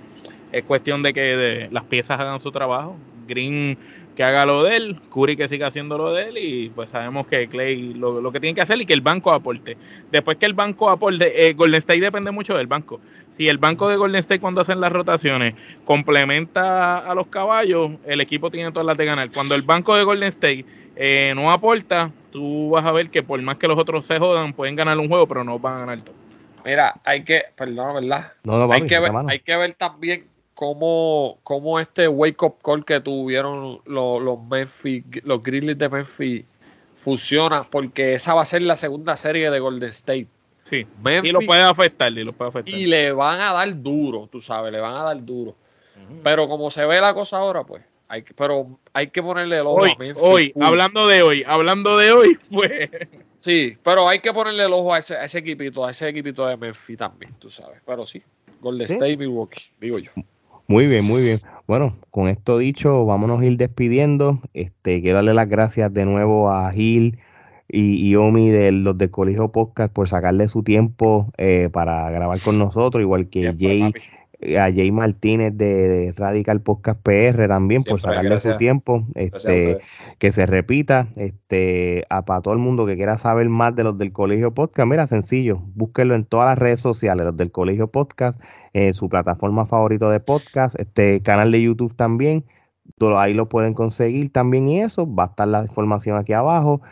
[0.52, 2.98] es cuestión de que de- las piezas hagan su trabajo.
[3.26, 3.78] Green
[4.14, 7.26] que haga lo de él, Curry que siga haciendo lo de él y pues sabemos
[7.26, 9.76] que Clay lo, lo que tiene que hacer y que el banco aporte.
[10.10, 13.00] Después que el banco aporte, eh, Golden State depende mucho del banco.
[13.30, 15.54] Si el banco de Golden State cuando hacen las rotaciones
[15.84, 19.30] complementa a los caballos, el equipo tiene todas las de ganar.
[19.30, 23.40] Cuando el banco de Golden State eh, no aporta, tú vas a ver que por
[23.40, 26.00] más que los otros se jodan, pueden ganar un juego, pero no van a ganar
[26.02, 26.16] todo.
[26.64, 28.32] Mira, hay que, perdón, ¿verdad?
[28.44, 32.84] No, no, hay, que ver, hay que ver también cómo, cómo este wake up call
[32.84, 36.44] que tuvieron los, los Memphis, los Grizzlies de Memphis
[36.96, 40.28] funciona, porque esa va a ser la segunda serie de Golden State.
[40.64, 40.86] Sí.
[41.02, 42.72] Memphis, Y lo puede afectar, y lo puede afectar.
[42.74, 45.54] y le van a dar duro, tú sabes, le van a dar duro.
[46.22, 49.66] Pero como se ve la cosa ahora, pues, hay que, pero hay que ponerle el
[49.66, 50.22] ojo Hoy, a Memphis.
[50.22, 52.90] hoy, hablando de hoy, hablando de hoy, pues
[53.40, 56.46] Sí, pero hay que ponerle el ojo a ese, a ese equipito, a ese equipito
[56.46, 57.80] de Memphis también, tú sabes.
[57.84, 58.22] Pero sí,
[58.60, 58.94] Golden Sí.
[58.94, 60.10] State, Milwaukee, digo yo.
[60.72, 61.38] Muy bien, muy bien.
[61.66, 64.40] Bueno, con esto dicho, vámonos a ir despidiendo.
[64.54, 67.18] Este, quiero darle las gracias de nuevo a Gil
[67.68, 72.40] y, y Omi de los del Colegio Podcast por sacarle su tiempo eh, para grabar
[72.40, 74.00] con nosotros, igual que Jay, papi.
[74.58, 79.04] A Jay Martínez de, de Radical Podcast PR también por sacarle su tiempo.
[79.14, 79.78] Este,
[80.18, 83.98] que se repita este a, para todo el mundo que quiera saber más de los
[83.98, 88.40] del Colegio Podcast, mira, sencillo, búsquenlo en todas las redes sociales, los del Colegio Podcast,
[88.72, 92.44] en su plataforma favorito de podcast, este canal de YouTube también,
[92.98, 96.82] todo ahí lo pueden conseguir también y eso, va a estar la información aquí abajo.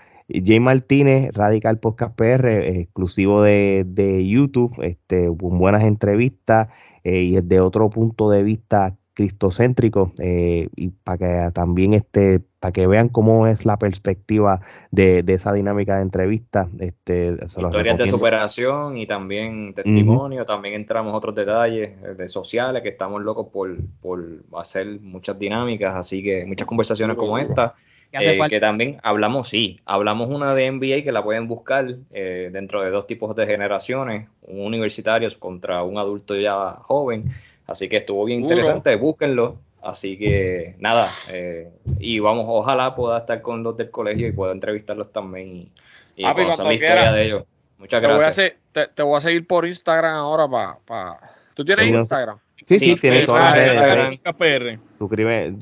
[0.45, 6.69] Jay Martínez, Radical Podcast PR, eh, exclusivo de, de YouTube, este, con buenas entrevistas
[7.05, 12.73] eh, y desde otro punto de vista cristocéntrico eh, y para que también este para
[12.73, 14.61] que vean cómo es la perspectiva
[14.91, 21.15] de, de esa dinámica de entrevista este Historias de superación y también testimonio, también entramos
[21.15, 24.25] otros detalles eh, de sociales que estamos locos por, por
[24.57, 27.75] hacer muchas dinámicas, así que muchas conversaciones como esta
[28.13, 32.83] Eh, que también hablamos, sí, hablamos una de NBA que la pueden buscar eh, dentro
[32.83, 37.33] de dos tipos de generaciones, un universitario contra un adulto ya joven,
[37.69, 43.41] así que estuvo bien interesante, búsquenlo, así que nada, eh, y vamos, ojalá pueda estar
[43.43, 45.73] con los del colegio y pueda entrevistarlos también y,
[46.17, 47.45] y conocer la historia de ellos.
[47.79, 48.53] Muchas gracias.
[48.95, 50.79] Te voy a, seguir por Instagram ahora para...
[50.85, 51.31] Pa.
[51.55, 52.39] ¿Tú tienes Instagram?
[52.71, 54.79] Sí, sí, tiene todas las redes.
[54.97, 55.57] Suscribe,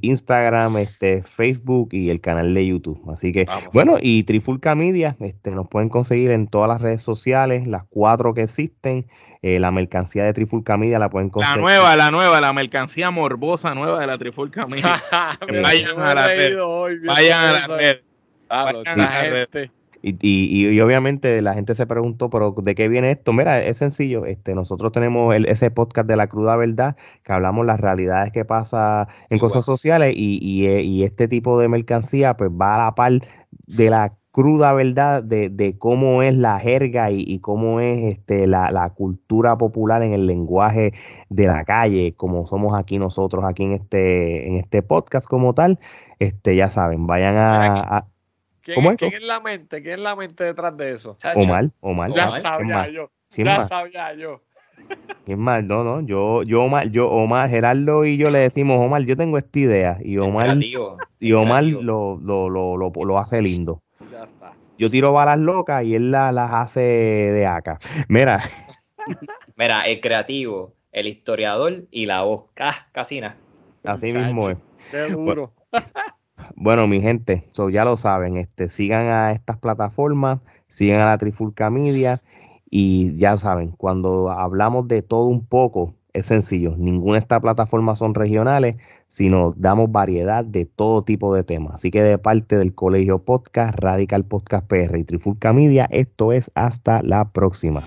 [0.00, 3.02] Instagram, este, Facebook y el canal de YouTube.
[3.10, 7.66] Así que, bueno, y Trifulca Media, este, nos pueden conseguir en todas las redes sociales,
[7.66, 9.06] las cuatro que existen.
[9.42, 11.56] Eh, la mercancía de Trifulca Media la pueden conseguir.
[11.56, 15.02] La nueva, la nueva, la mercancía morbosa nueva de la Trifulca Media.
[15.62, 16.56] vayan a la red.
[17.06, 18.00] Vayan a la red.
[18.48, 19.70] Vayan a la red.
[20.06, 23.32] Y, obviamente la gente se preguntó, pero ¿de qué viene esto?
[23.32, 24.26] Mira, es sencillo.
[24.26, 29.08] Este, nosotros tenemos ese podcast de la cruda verdad, que hablamos las realidades que pasa
[29.30, 33.12] en cosas sociales y, eh, y, este tipo de mercancía pues va a la par
[33.66, 38.70] de la cruda verdad de, de cómo es la jerga y, cómo es este, la,
[38.70, 40.92] la, cultura popular en el lenguaje
[41.30, 45.78] de la calle, como somos aquí nosotros, aquí en este, en este podcast como tal.
[46.18, 48.06] Este, ya saben, vayan a
[48.64, 49.82] ¿Quién, es, ¿Quién es la mente?
[49.82, 51.16] ¿Quién es la mente detrás de eso?
[51.34, 52.10] Omar, Omar.
[52.12, 53.10] Ya sabía yo.
[53.36, 54.40] Ya sabía yo.
[55.24, 55.62] ¿Quién más?
[55.62, 59.38] No, no, yo, yo, Omar, yo, Omar, Gerardo y yo le decimos, Omar, yo tengo
[59.38, 59.98] esta idea.
[60.02, 60.58] Y Omar,
[61.20, 63.82] y Omar lo, lo, lo, lo, hace lindo.
[64.10, 64.52] Ya está.
[64.78, 67.78] Yo tiro balas locas y él las hace de acá.
[68.08, 68.42] Mira.
[69.56, 72.46] Mira, el creativo, el historiador y la voz.
[72.92, 73.36] Casina.
[73.84, 74.58] Así mismo es.
[74.90, 75.52] Qué duro.
[75.70, 75.82] Bueno,
[76.56, 82.20] mi gente, ya lo saben, este, sigan a estas plataformas, sigan a la Trifulca Media
[82.70, 87.98] y ya saben, cuando hablamos de todo un poco, es sencillo, ninguna de estas plataformas
[87.98, 88.76] son regionales,
[89.08, 91.74] sino damos variedad de todo tipo de temas.
[91.74, 96.50] Así que de parte del Colegio Podcast, Radical Podcast PR y Trifulca Media, esto es
[96.54, 97.84] hasta la próxima.